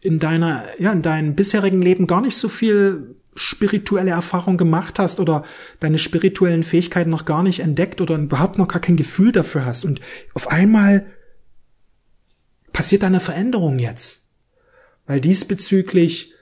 in 0.00 0.18
deiner, 0.18 0.64
ja, 0.78 0.92
in 0.92 1.02
deinem 1.02 1.34
bisherigen 1.34 1.82
Leben 1.82 2.06
gar 2.06 2.20
nicht 2.20 2.36
so 2.36 2.48
viel 2.48 3.16
spirituelle 3.34 4.10
Erfahrung 4.10 4.56
gemacht 4.56 4.98
hast 4.98 5.20
oder 5.20 5.44
deine 5.78 5.98
spirituellen 5.98 6.64
Fähigkeiten 6.64 7.10
noch 7.10 7.24
gar 7.24 7.42
nicht 7.42 7.60
entdeckt 7.60 8.00
oder 8.00 8.16
überhaupt 8.16 8.58
noch 8.58 8.68
gar 8.68 8.80
kein 8.80 8.96
Gefühl 8.96 9.32
dafür 9.32 9.64
hast 9.64 9.84
und 9.84 10.00
auf 10.34 10.48
einmal 10.48 11.06
passiert 12.72 13.04
eine 13.04 13.20
Veränderung 13.20 13.78
jetzt, 13.78 14.28
weil 15.06 15.20
diesbezüglich 15.20 16.34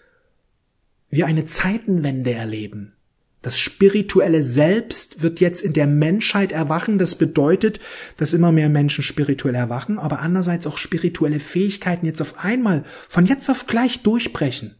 wir 1.10 1.26
eine 1.26 1.44
Zeitenwende 1.44 2.32
erleben. 2.32 2.94
Das 3.40 3.58
spirituelle 3.58 4.42
Selbst 4.42 5.22
wird 5.22 5.40
jetzt 5.40 5.62
in 5.62 5.72
der 5.72 5.86
Menschheit 5.86 6.52
erwachen. 6.52 6.98
Das 6.98 7.14
bedeutet, 7.14 7.78
dass 8.16 8.32
immer 8.32 8.52
mehr 8.52 8.68
Menschen 8.68 9.04
spirituell 9.04 9.54
erwachen, 9.54 9.98
aber 9.98 10.20
andererseits 10.20 10.66
auch 10.66 10.76
spirituelle 10.76 11.40
Fähigkeiten 11.40 12.04
jetzt 12.04 12.20
auf 12.20 12.44
einmal 12.44 12.84
von 13.08 13.26
jetzt 13.26 13.48
auf 13.48 13.66
gleich 13.66 14.02
durchbrechen 14.02 14.74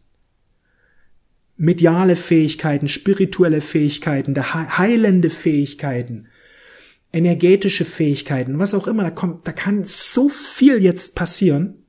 mediale 1.59 2.15
Fähigkeiten, 2.15 2.87
spirituelle 2.87 3.59
Fähigkeiten, 3.59 4.33
heilende 4.37 5.29
Fähigkeiten, 5.29 6.27
energetische 7.11 7.83
Fähigkeiten, 7.83 8.59
was 8.59 8.73
auch 8.73 8.87
immer, 8.87 9.03
da 9.03 9.11
kommt, 9.11 9.45
da 9.45 9.51
kann 9.51 9.83
so 9.83 10.29
viel 10.29 10.81
jetzt 10.81 11.15
passieren. 11.15 11.83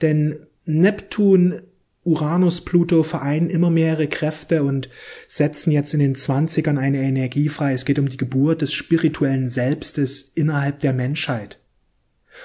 Denn 0.00 0.46
Neptun, 0.64 1.60
Uranus, 2.06 2.60
Pluto 2.64 3.02
vereinen 3.02 3.50
immer 3.50 3.68
mehrere 3.68 4.06
Kräfte 4.06 4.62
und 4.62 4.88
setzen 5.26 5.72
jetzt 5.72 5.92
in 5.92 6.00
den 6.00 6.14
Zwanzigern 6.14 6.78
eine 6.78 7.02
Energie 7.02 7.48
frei. 7.48 7.72
Es 7.72 7.84
geht 7.84 7.98
um 7.98 8.08
die 8.08 8.16
Geburt 8.16 8.62
des 8.62 8.72
spirituellen 8.72 9.48
Selbstes 9.48 10.22
innerhalb 10.34 10.78
der 10.78 10.92
Menschheit. 10.92 11.58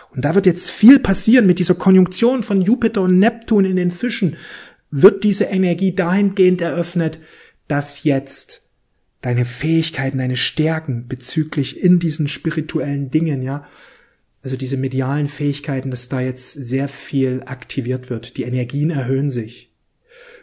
Und 0.09 0.25
da 0.25 0.33
wird 0.33 0.47
jetzt 0.47 0.71
viel 0.71 0.99
passieren 0.99 1.45
mit 1.45 1.59
dieser 1.59 1.75
Konjunktion 1.75 2.43
von 2.43 2.61
Jupiter 2.61 3.01
und 3.03 3.19
Neptun 3.19 3.65
in 3.65 3.75
den 3.75 3.91
Fischen, 3.91 4.35
wird 4.89 5.23
diese 5.23 5.45
Energie 5.45 5.95
dahingehend 5.95 6.61
eröffnet, 6.61 7.19
dass 7.67 8.03
jetzt 8.03 8.67
deine 9.21 9.45
Fähigkeiten, 9.45 10.17
deine 10.17 10.37
Stärken 10.37 11.07
bezüglich 11.07 11.81
in 11.81 11.99
diesen 11.99 12.27
spirituellen 12.27 13.11
Dingen, 13.11 13.43
ja, 13.43 13.67
also 14.43 14.57
diese 14.57 14.77
medialen 14.77 15.27
Fähigkeiten, 15.27 15.91
dass 15.91 16.09
da 16.09 16.21
jetzt 16.21 16.53
sehr 16.53 16.89
viel 16.89 17.43
aktiviert 17.45 18.09
wird. 18.09 18.37
Die 18.37 18.43
Energien 18.43 18.89
erhöhen 18.89 19.29
sich. 19.29 19.71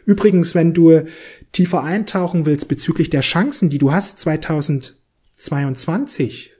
Übrigens, 0.05 0.55
wenn 0.55 0.73
du 0.73 1.01
tiefer 1.51 1.83
eintauchen 1.83 2.45
willst 2.45 2.67
bezüglich 2.67 3.09
der 3.09 3.21
Chancen, 3.21 3.69
die 3.69 3.77
du 3.77 3.91
hast 3.91 4.19
2022, 4.19 6.53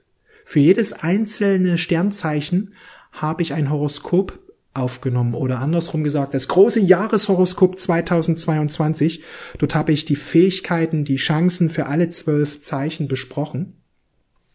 für 0.44 0.60
jedes 0.60 0.92
einzelne 0.92 1.78
Sternzeichen 1.78 2.74
habe 3.12 3.42
ich 3.42 3.54
ein 3.54 3.70
Horoskop 3.70 4.38
aufgenommen 4.72 5.34
oder 5.34 5.58
andersrum 5.58 6.04
gesagt, 6.04 6.34
das 6.34 6.48
große 6.48 6.80
Jahreshoroskop 6.80 7.78
2022. 7.78 9.22
Dort 9.58 9.74
habe 9.74 9.92
ich 9.92 10.04
die 10.04 10.16
Fähigkeiten, 10.16 11.04
die 11.04 11.16
Chancen 11.16 11.70
für 11.70 11.86
alle 11.86 12.10
zwölf 12.10 12.60
Zeichen 12.60 13.08
besprochen. 13.08 13.74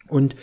Und 0.08 0.36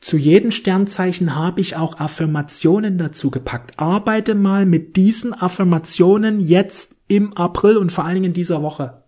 zu 0.00 0.16
jedem 0.16 0.50
Sternzeichen 0.50 1.36
habe 1.36 1.60
ich 1.60 1.76
auch 1.76 2.00
Affirmationen 2.00 2.96
dazu 2.96 3.30
gepackt. 3.30 3.78
Arbeite 3.78 4.34
mal 4.34 4.64
mit 4.64 4.96
diesen 4.96 5.34
Affirmationen 5.34 6.40
jetzt 6.40 6.94
im 7.06 7.36
April 7.36 7.76
und 7.76 7.92
vor 7.92 8.04
allen 8.04 8.14
Dingen 8.14 8.26
in 8.26 8.32
dieser 8.32 8.62
Woche. 8.62 9.04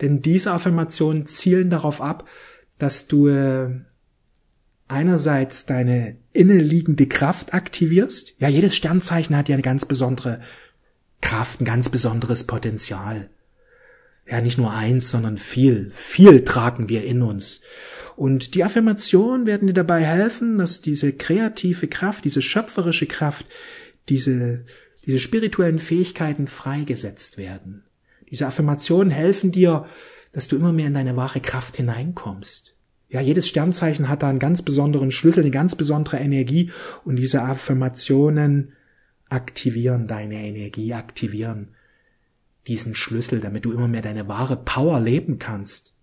Denn 0.00 0.22
diese 0.22 0.52
Affirmationen 0.52 1.26
zielen 1.26 1.68
darauf 1.68 2.00
ab, 2.00 2.28
dass 2.78 3.08
du 3.08 3.28
äh, 3.28 3.70
einerseits 4.86 5.66
deine 5.66 6.16
innenliegende 6.32 7.06
Kraft 7.06 7.52
aktivierst. 7.52 8.34
Ja, 8.38 8.48
jedes 8.48 8.76
Sternzeichen 8.76 9.36
hat 9.36 9.48
ja 9.48 9.54
eine 9.54 9.62
ganz 9.62 9.84
besondere 9.84 10.40
Kraft, 11.20 11.60
ein 11.60 11.64
ganz 11.64 11.88
besonderes 11.88 12.44
Potenzial. 12.44 13.30
Ja, 14.26 14.40
nicht 14.40 14.56
nur 14.56 14.72
eins, 14.72 15.10
sondern 15.10 15.36
viel, 15.36 15.90
viel 15.92 16.44
tragen 16.44 16.88
wir 16.88 17.04
in 17.04 17.22
uns. 17.22 17.60
Und 18.16 18.54
die 18.54 18.64
Affirmationen 18.64 19.44
werden 19.44 19.66
dir 19.66 19.74
dabei 19.74 20.04
helfen, 20.04 20.58
dass 20.58 20.80
diese 20.80 21.12
kreative 21.12 21.88
Kraft, 21.88 22.24
diese 22.24 22.40
schöpferische 22.40 23.06
Kraft, 23.06 23.46
diese, 24.08 24.64
diese 25.04 25.18
spirituellen 25.18 25.78
Fähigkeiten 25.78 26.46
freigesetzt 26.46 27.36
werden. 27.36 27.84
Diese 28.30 28.46
Affirmationen 28.46 29.10
helfen 29.10 29.52
dir, 29.52 29.86
dass 30.32 30.48
du 30.48 30.56
immer 30.56 30.72
mehr 30.72 30.86
in 30.86 30.94
deine 30.94 31.16
wahre 31.16 31.40
Kraft 31.40 31.76
hineinkommst. 31.76 32.76
Ja, 33.08 33.20
jedes 33.20 33.46
Sternzeichen 33.46 34.08
hat 34.08 34.22
da 34.22 34.28
einen 34.28 34.38
ganz 34.38 34.62
besonderen 34.62 35.10
Schlüssel, 35.10 35.42
eine 35.42 35.50
ganz 35.50 35.76
besondere 35.76 36.16
Energie 36.18 36.72
und 37.04 37.16
diese 37.16 37.42
Affirmationen 37.42 38.72
aktivieren 39.28 40.08
deine 40.08 40.36
Energie, 40.46 40.94
aktivieren 40.94 41.74
diesen 42.66 42.94
Schlüssel, 42.94 43.40
damit 43.40 43.64
du 43.64 43.72
immer 43.72 43.88
mehr 43.88 44.02
deine 44.02 44.28
wahre 44.28 44.56
Power 44.56 45.00
leben 45.00 45.38
kannst. 45.38 45.94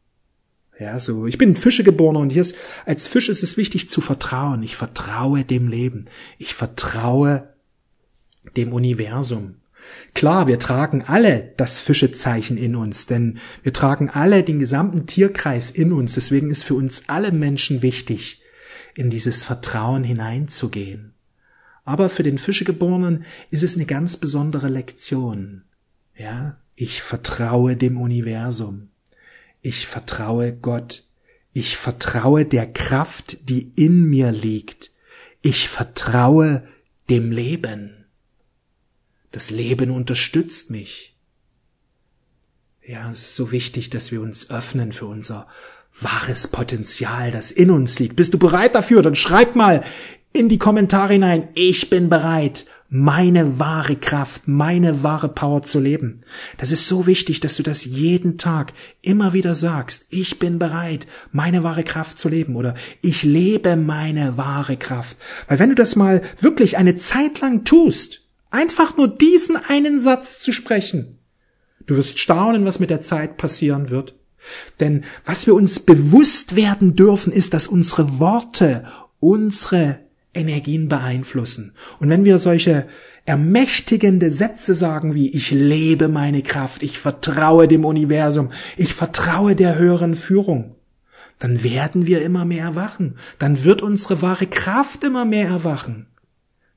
Ja, 0.80 1.00
so, 1.00 1.28
ich 1.28 1.38
bin 1.38 1.56
Fische 1.56 1.84
geboren 1.84 2.16
und 2.16 2.32
hier 2.32 2.42
ist, 2.42 2.56
als 2.86 3.08
Fisch 3.08 3.30
ist 3.30 3.44
es 3.44 3.58
wichtig 3.58 3.90
zu 3.90 4.02
vertrauen. 4.02 4.64
Ich 4.64 4.76
vertraue 4.76 5.44
dem 5.44 5.68
Leben. 5.68 6.06
Ich 6.40 6.56
vertraue 6.56 7.54
dem 8.58 8.74
Universum. 8.74 9.58
Klar, 10.14 10.48
wir 10.48 10.60
tragen 10.60 11.04
alle 11.06 11.54
das 11.58 11.80
Fischezeichen 11.80 12.58
in 12.58 12.76
uns, 12.76 13.06
denn 13.06 13.40
wir 13.64 13.74
tragen 13.74 14.10
alle 14.10 14.44
den 14.44 14.60
gesamten 14.60 15.06
Tierkreis 15.06 15.72
in 15.72 15.92
uns. 15.92 16.16
Deswegen 16.16 16.50
ist 16.50 16.64
für 16.64 16.76
uns 16.76 17.04
alle 17.08 17.32
Menschen 17.32 17.82
wichtig, 17.82 18.42
in 18.96 19.10
dieses 19.10 19.44
Vertrauen 19.44 20.04
hineinzugehen. 20.04 21.14
Aber 21.84 22.10
für 22.10 22.24
den 22.24 22.38
Fischegeborenen 22.38 23.26
ist 23.50 23.64
es 23.64 23.76
eine 23.76 23.86
ganz 23.86 24.18
besondere 24.18 24.68
Lektion. 24.68 25.64
Ja, 26.22 26.56
ich 26.76 27.02
vertraue 27.02 27.76
dem 27.76 28.00
Universum. 28.00 28.90
Ich 29.64 29.88
vertraue 29.88 30.54
Gott. 30.54 31.08
Ich 31.52 31.78
vertraue 31.78 32.46
der 32.46 32.72
Kraft, 32.72 33.50
die 33.50 33.72
in 33.76 34.04
mir 34.04 34.32
liegt. 34.32 34.92
Ich 35.42 35.68
vertraue 35.68 36.68
dem 37.10 37.32
Leben. 37.32 38.06
Das 39.32 39.50
Leben 39.50 39.90
unterstützt 39.90 40.70
mich. 40.70 41.18
Ja, 42.86 43.10
es 43.10 43.22
ist 43.22 43.36
so 43.36 43.52
wichtig, 43.52 43.90
dass 43.90 44.12
wir 44.12 44.22
uns 44.22 44.52
öffnen 44.52 44.92
für 44.92 45.08
unser 45.08 45.48
wahres 46.00 46.50
Potenzial, 46.50 47.32
das 47.32 47.50
in 47.50 47.72
uns 47.72 47.98
liegt. 47.98 48.16
Bist 48.16 48.36
du 48.36 48.38
bereit 48.38 48.76
dafür? 48.76 49.02
Dann 49.02 49.16
schreib 49.16 49.56
mal 49.56 49.84
in 50.34 50.50
die 50.50 50.60
Kommentare 50.60 51.14
hinein, 51.14 51.50
ich 51.56 51.90
bin 51.90 52.10
bereit, 52.10 52.68
meine 52.94 53.58
wahre 53.58 53.96
Kraft, 53.96 54.50
meine 54.50 55.02
wahre 55.02 55.30
Power 55.30 55.64
zu 55.64 55.80
leben. 55.80 56.20
Das 56.58 56.74
ist 56.74 56.90
so 56.90 57.08
wichtig, 57.08 57.40
dass 57.40 57.56
du 57.56 57.64
das 57.64 57.86
jeden 57.86 58.38
Tag 58.38 58.74
immer 59.02 59.32
wieder 59.32 59.56
sagst. 59.56 60.08
Ich 60.10 60.40
bin 60.40 60.60
bereit, 60.60 61.08
meine 61.32 61.64
wahre 61.64 61.86
Kraft 61.86 62.20
zu 62.20 62.28
leben 62.28 62.58
oder 62.58 62.76
ich 63.02 63.24
lebe 63.24 63.78
meine 63.78 64.36
wahre 64.36 64.76
Kraft. 64.76 65.16
Weil 65.48 65.60
wenn 65.60 65.70
du 65.70 65.76
das 65.76 65.96
mal 65.96 66.22
wirklich 66.42 66.78
eine 66.78 66.96
Zeit 66.96 67.40
lang 67.40 67.64
tust, 67.64 68.28
einfach 68.50 68.98
nur 68.98 69.08
diesen 69.08 69.56
einen 69.56 70.02
Satz 70.02 70.42
zu 70.42 70.52
sprechen, 70.52 71.18
du 71.88 71.96
wirst 71.96 72.20
staunen, 72.20 72.66
was 72.66 72.80
mit 72.80 72.90
der 72.90 73.00
Zeit 73.00 73.38
passieren 73.38 73.90
wird. 73.90 74.16
Denn 74.82 75.06
was 75.24 75.48
wir 75.48 75.54
uns 75.54 75.80
bewusst 75.80 76.58
werden 76.58 76.98
dürfen, 76.98 77.32
ist, 77.32 77.54
dass 77.54 77.68
unsere 77.68 78.20
Worte 78.20 78.84
unsere 79.22 80.00
Energien 80.34 80.88
beeinflussen. 80.88 81.74
Und 82.00 82.10
wenn 82.10 82.26
wir 82.26 82.40
solche 82.40 82.88
ermächtigende 83.26 84.32
Sätze 84.32 84.74
sagen 84.74 85.14
wie 85.14 85.30
ich 85.30 85.52
lebe 85.52 86.08
meine 86.08 86.42
Kraft, 86.42 86.84
ich 86.84 86.98
vertraue 86.98 87.68
dem 87.68 87.86
Universum, 87.86 88.52
ich 88.78 88.94
vertraue 88.94 89.56
der 89.56 89.78
höheren 89.78 90.16
Führung, 90.16 90.76
dann 91.40 91.64
werden 91.64 92.06
wir 92.06 92.22
immer 92.22 92.46
mehr 92.46 92.66
erwachen, 92.66 93.18
dann 93.40 93.64
wird 93.64 93.82
unsere 93.82 94.22
wahre 94.22 94.48
Kraft 94.48 95.04
immer 95.04 95.26
mehr 95.26 95.48
erwachen. 95.48 96.08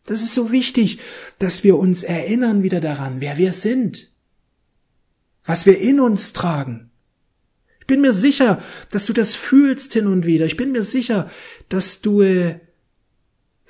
Das 0.06 0.22
ist 0.22 0.34
so 0.34 0.52
wichtig, 0.52 0.98
dass 1.38 1.64
wir 1.64 1.78
uns 1.78 2.02
erinnern 2.02 2.62
wieder 2.62 2.80
daran, 2.80 3.20
wer 3.20 3.38
wir 3.38 3.52
sind, 3.52 4.10
was 5.44 5.66
wir 5.66 5.78
in 5.78 6.00
uns 6.00 6.32
tragen. 6.32 6.90
Ich 7.80 7.86
bin 7.86 8.00
mir 8.00 8.14
sicher, 8.14 8.62
dass 8.90 9.06
du 9.06 9.12
das 9.12 9.34
fühlst 9.34 9.92
hin 9.92 10.06
und 10.06 10.24
wieder. 10.24 10.46
Ich 10.46 10.56
bin 10.56 10.72
mir 10.72 10.82
sicher, 10.82 11.30
dass 11.68 12.00
du 12.00 12.22
äh, 12.22 12.60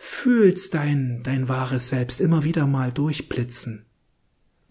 fühlst 0.04 0.74
dein, 0.74 1.22
dein 1.22 1.48
wahres 1.48 1.88
Selbst 1.88 2.20
immer 2.20 2.44
wieder 2.44 2.66
mal 2.66 2.92
durchblitzen. 2.92 3.86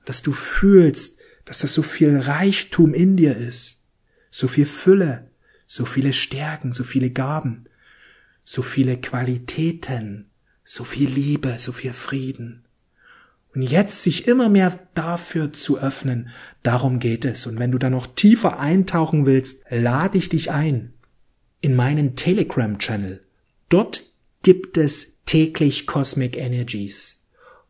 Dass 0.05 0.21
du 0.21 0.31
fühlst, 0.31 1.19
dass 1.43 1.59
das 1.59 1.73
so 1.73 1.81
viel 1.81 2.15
Reichtum 2.17 2.93
in 2.93 3.17
dir 3.17 3.35
ist, 3.35 3.83
so 4.29 4.47
viel 4.47 4.67
Fülle, 4.67 5.31
so 5.65 5.85
viele 5.85 6.13
Stärken, 6.13 6.71
so 6.71 6.83
viele 6.83 7.09
Gaben, 7.09 7.65
so 8.45 8.61
viele 8.61 9.01
Qualitäten, 9.01 10.29
so 10.63 10.83
viel 10.83 11.09
Liebe, 11.09 11.55
so 11.57 11.71
viel 11.71 11.93
Frieden. 11.93 12.65
Und 13.55 13.63
jetzt 13.63 14.03
sich 14.03 14.27
immer 14.27 14.49
mehr 14.49 14.79
dafür 14.93 15.51
zu 15.51 15.79
öffnen, 15.79 16.29
darum 16.61 16.99
geht 16.99 17.25
es. 17.25 17.47
Und 17.47 17.57
wenn 17.57 17.71
du 17.71 17.79
da 17.79 17.89
noch 17.89 18.07
tiefer 18.07 18.59
eintauchen 18.59 19.25
willst, 19.25 19.63
lade 19.69 20.17
ich 20.17 20.29
dich 20.29 20.51
ein 20.51 20.93
in 21.59 21.75
meinen 21.75 22.15
Telegram-Channel. 22.15 23.23
Dort 23.69 24.12
gibt 24.43 24.77
es 24.77 25.17
täglich 25.25 25.87
Cosmic 25.87 26.37
Energies, 26.37 27.23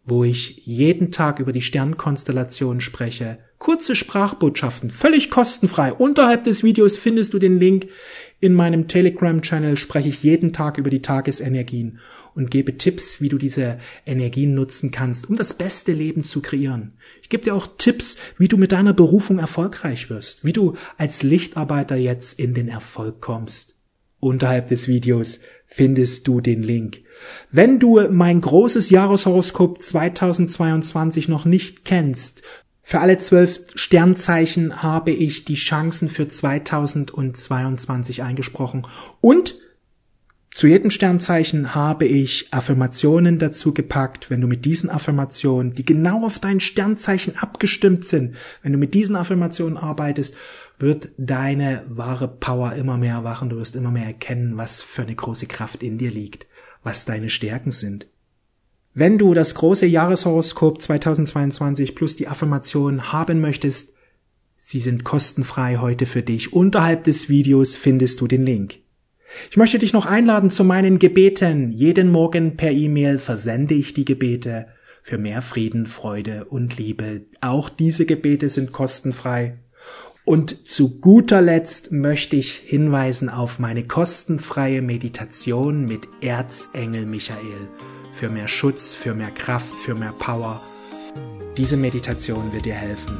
wo 0.05 0.23
ich 0.23 0.65
jeden 0.65 1.12
Tag 1.12 1.39
über 1.39 1.53
die 1.53 1.62
Sternkonstellation 1.62 2.81
spreche. 2.81 3.38
Kurze 3.59 3.95
Sprachbotschaften, 3.95 4.89
völlig 4.89 5.29
kostenfrei. 5.29 5.93
Unterhalb 5.93 6.43
des 6.43 6.63
Videos 6.63 6.97
findest 6.97 7.33
du 7.33 7.39
den 7.39 7.59
Link. 7.59 7.88
In 8.41 8.53
meinem 8.53 8.89
Telegram-Channel 8.89 9.77
spreche 9.77 10.09
ich 10.09 10.23
jeden 10.23 10.51
Tag 10.51 10.77
über 10.77 10.89
die 10.89 11.01
Tagesenergien 11.01 11.99
und 12.33 12.51
gebe 12.51 12.77
Tipps, 12.77 13.21
wie 13.21 13.29
du 13.29 13.38
diese 13.38 13.79
Energien 14.05 14.55
nutzen 14.55 14.91
kannst, 14.91 15.29
um 15.29 15.36
das 15.36 15.53
beste 15.53 15.93
Leben 15.93 16.23
zu 16.23 16.41
kreieren. 16.41 16.97
Ich 17.21 17.29
gebe 17.29 17.43
dir 17.43 17.53
auch 17.53 17.67
Tipps, 17.77 18.17
wie 18.38 18.47
du 18.47 18.57
mit 18.57 18.71
deiner 18.71 18.93
Berufung 18.93 19.39
erfolgreich 19.39 20.09
wirst, 20.09 20.43
wie 20.43 20.53
du 20.53 20.75
als 20.97 21.23
Lichtarbeiter 21.23 21.95
jetzt 21.95 22.38
in 22.39 22.53
den 22.53 22.67
Erfolg 22.67 23.21
kommst. 23.21 23.72
Unterhalb 24.23 24.67
des 24.67 24.88
Videos 24.88 25.41
findest 25.65 26.27
du 26.27 26.39
den 26.39 26.63
Link. 26.63 27.01
Wenn 27.51 27.77
du 27.79 27.99
mein 28.09 28.39
großes 28.39 28.89
Jahreshoroskop 28.89 29.81
2022 29.81 31.27
noch 31.27 31.43
nicht 31.45 31.83
kennst, 31.83 32.41
für 32.81 32.99
alle 32.99 33.17
zwölf 33.17 33.62
Sternzeichen 33.75 34.81
habe 34.81 35.12
ich 35.12 35.45
die 35.45 35.55
Chancen 35.55 36.09
für 36.09 36.27
2022 36.27 38.23
eingesprochen 38.23 38.88
und 39.19 39.55
zu 40.55 40.67
jedem 40.67 40.91
Sternzeichen 40.91 41.73
habe 41.73 42.05
ich 42.05 42.49
Affirmationen 42.51 43.39
dazu 43.39 43.73
gepackt. 43.73 44.29
Wenn 44.29 44.39
du 44.39 44.47
mit 44.47 44.65
diesen 44.65 44.91
Affirmationen, 44.91 45.73
die 45.73 45.83
genau 45.83 46.23
auf 46.23 46.38
dein 46.38 46.59
Sternzeichen 46.59 47.36
abgestimmt 47.38 48.05
sind, 48.05 48.36
wenn 48.62 48.71
du 48.71 48.77
mit 48.77 48.93
diesen 48.93 49.15
Affirmationen 49.15 49.77
arbeitest, 49.77 50.36
wird 50.84 51.12
deine 51.17 51.86
wahre 51.88 52.28
Power 52.28 52.74
immer 52.74 52.98
mehr 52.98 53.15
erwachen. 53.15 53.50
Du 53.50 53.56
wirst 53.56 53.76
immer 53.76 53.89
mehr 53.89 54.06
erkennen, 54.06 54.58
was 54.58 54.82
für 54.82 55.04
eine 55.04 55.15
große 55.15 55.48
Kraft 55.48 55.82
in 55.82 55.98
dir 55.98 56.12
liegt, 56.12 56.46
was 56.84 57.06
deine 57.06 57.30
Stärken 57.30 57.72
sind. 57.72 58.08
Wenn 58.93 59.17
du 59.17 59.34
das 59.34 59.56
große 59.56 59.88
Jahreshoroskop 59.88 60.82
2022 60.82 61.96
plus 61.96 62.17
die 62.17 62.28
Affirmation 62.28 63.13
haben 63.13 63.39
möchtest, 63.39 63.93
sie 64.58 64.82
sind 64.82 65.06
kostenfrei 65.06 65.78
heute 65.78 66.06
für 66.06 66.22
dich. 66.22 66.52
Unterhalb 66.52 67.06
des 67.06 67.30
Videos 67.30 67.78
findest 67.78 68.19
du 68.19 68.28
den 68.28 68.46
Link. 68.46 68.80
Ich 69.50 69.58
möchte 69.58 69.80
dich 69.80 69.93
noch 69.93 70.06
einladen 70.06 70.50
zu 70.50 70.65
meinen 70.65 71.00
Gebeten. 71.00 71.72
Jeden 71.72 72.12
Morgen 72.12 72.58
per 72.58 72.72
E-Mail 72.72 73.19
versende 73.19 73.74
ich 73.74 73.93
die 73.93 74.06
Gebete 74.06 74.67
für 75.02 75.17
mehr 75.17 75.41
Frieden, 75.41 75.86
Freude 75.86 76.46
und 76.46 76.78
Liebe. 76.78 77.22
Auch 77.39 77.69
diese 77.69 78.06
Gebete 78.06 78.50
sind 78.50 78.74
kostenfrei. 78.74 79.62
Und 80.25 80.69
zu 80.69 81.01
guter 81.01 81.41
Letzt 81.41 81.91
möchte 81.91 82.38
ich 82.38 82.53
hinweisen 82.53 83.27
auf 83.27 83.59
meine 83.59 83.86
kostenfreie 83.86 84.81
Meditation 84.81 85.86
mit 85.86 86.07
Erzengel 86.21 87.05
Michael 87.05 87.67
für 88.13 88.29
mehr 88.29 88.47
Schutz, 88.47 88.95
für 88.95 89.13
mehr 89.13 89.31
Kraft, 89.31 89.77
für 89.81 89.95
mehr 89.95 90.13
Power. 90.19 90.62
Diese 91.57 91.75
Meditation 91.75 92.53
wird 92.53 92.63
dir 92.63 92.73
helfen, 92.73 93.17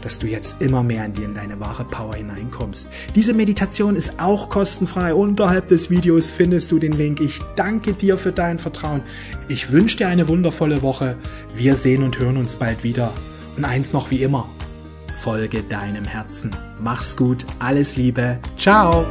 dass 0.00 0.18
du 0.18 0.28
jetzt 0.28 0.62
immer 0.62 0.82
mehr 0.82 1.04
in 1.04 1.12
dir 1.12 1.26
in 1.26 1.34
deine 1.34 1.60
wahre 1.60 1.84
Power 1.84 2.14
hineinkommst. 2.14 2.88
Diese 3.14 3.34
Meditation 3.34 3.94
ist 3.94 4.18
auch 4.18 4.48
kostenfrei. 4.48 5.12
Unterhalb 5.12 5.66
des 5.66 5.90
Videos 5.90 6.30
findest 6.30 6.72
du 6.72 6.78
den 6.78 6.92
Link. 6.92 7.20
Ich 7.20 7.40
danke 7.54 7.92
dir 7.92 8.16
für 8.16 8.32
dein 8.32 8.58
Vertrauen. 8.58 9.02
Ich 9.48 9.72
wünsche 9.72 9.98
dir 9.98 10.08
eine 10.08 10.26
wundervolle 10.26 10.80
Woche. 10.80 11.18
Wir 11.54 11.76
sehen 11.76 12.02
und 12.02 12.18
hören 12.18 12.38
uns 12.38 12.56
bald 12.56 12.82
wieder. 12.82 13.12
Und 13.58 13.66
eins 13.66 13.92
noch 13.92 14.10
wie 14.10 14.22
immer 14.22 14.48
folge 15.20 15.62
deinem 15.62 16.04
Herzen. 16.04 16.50
Mach's 16.78 17.16
gut, 17.16 17.44
alles 17.58 17.96
Liebe, 17.96 18.38
ciao! 18.56 19.04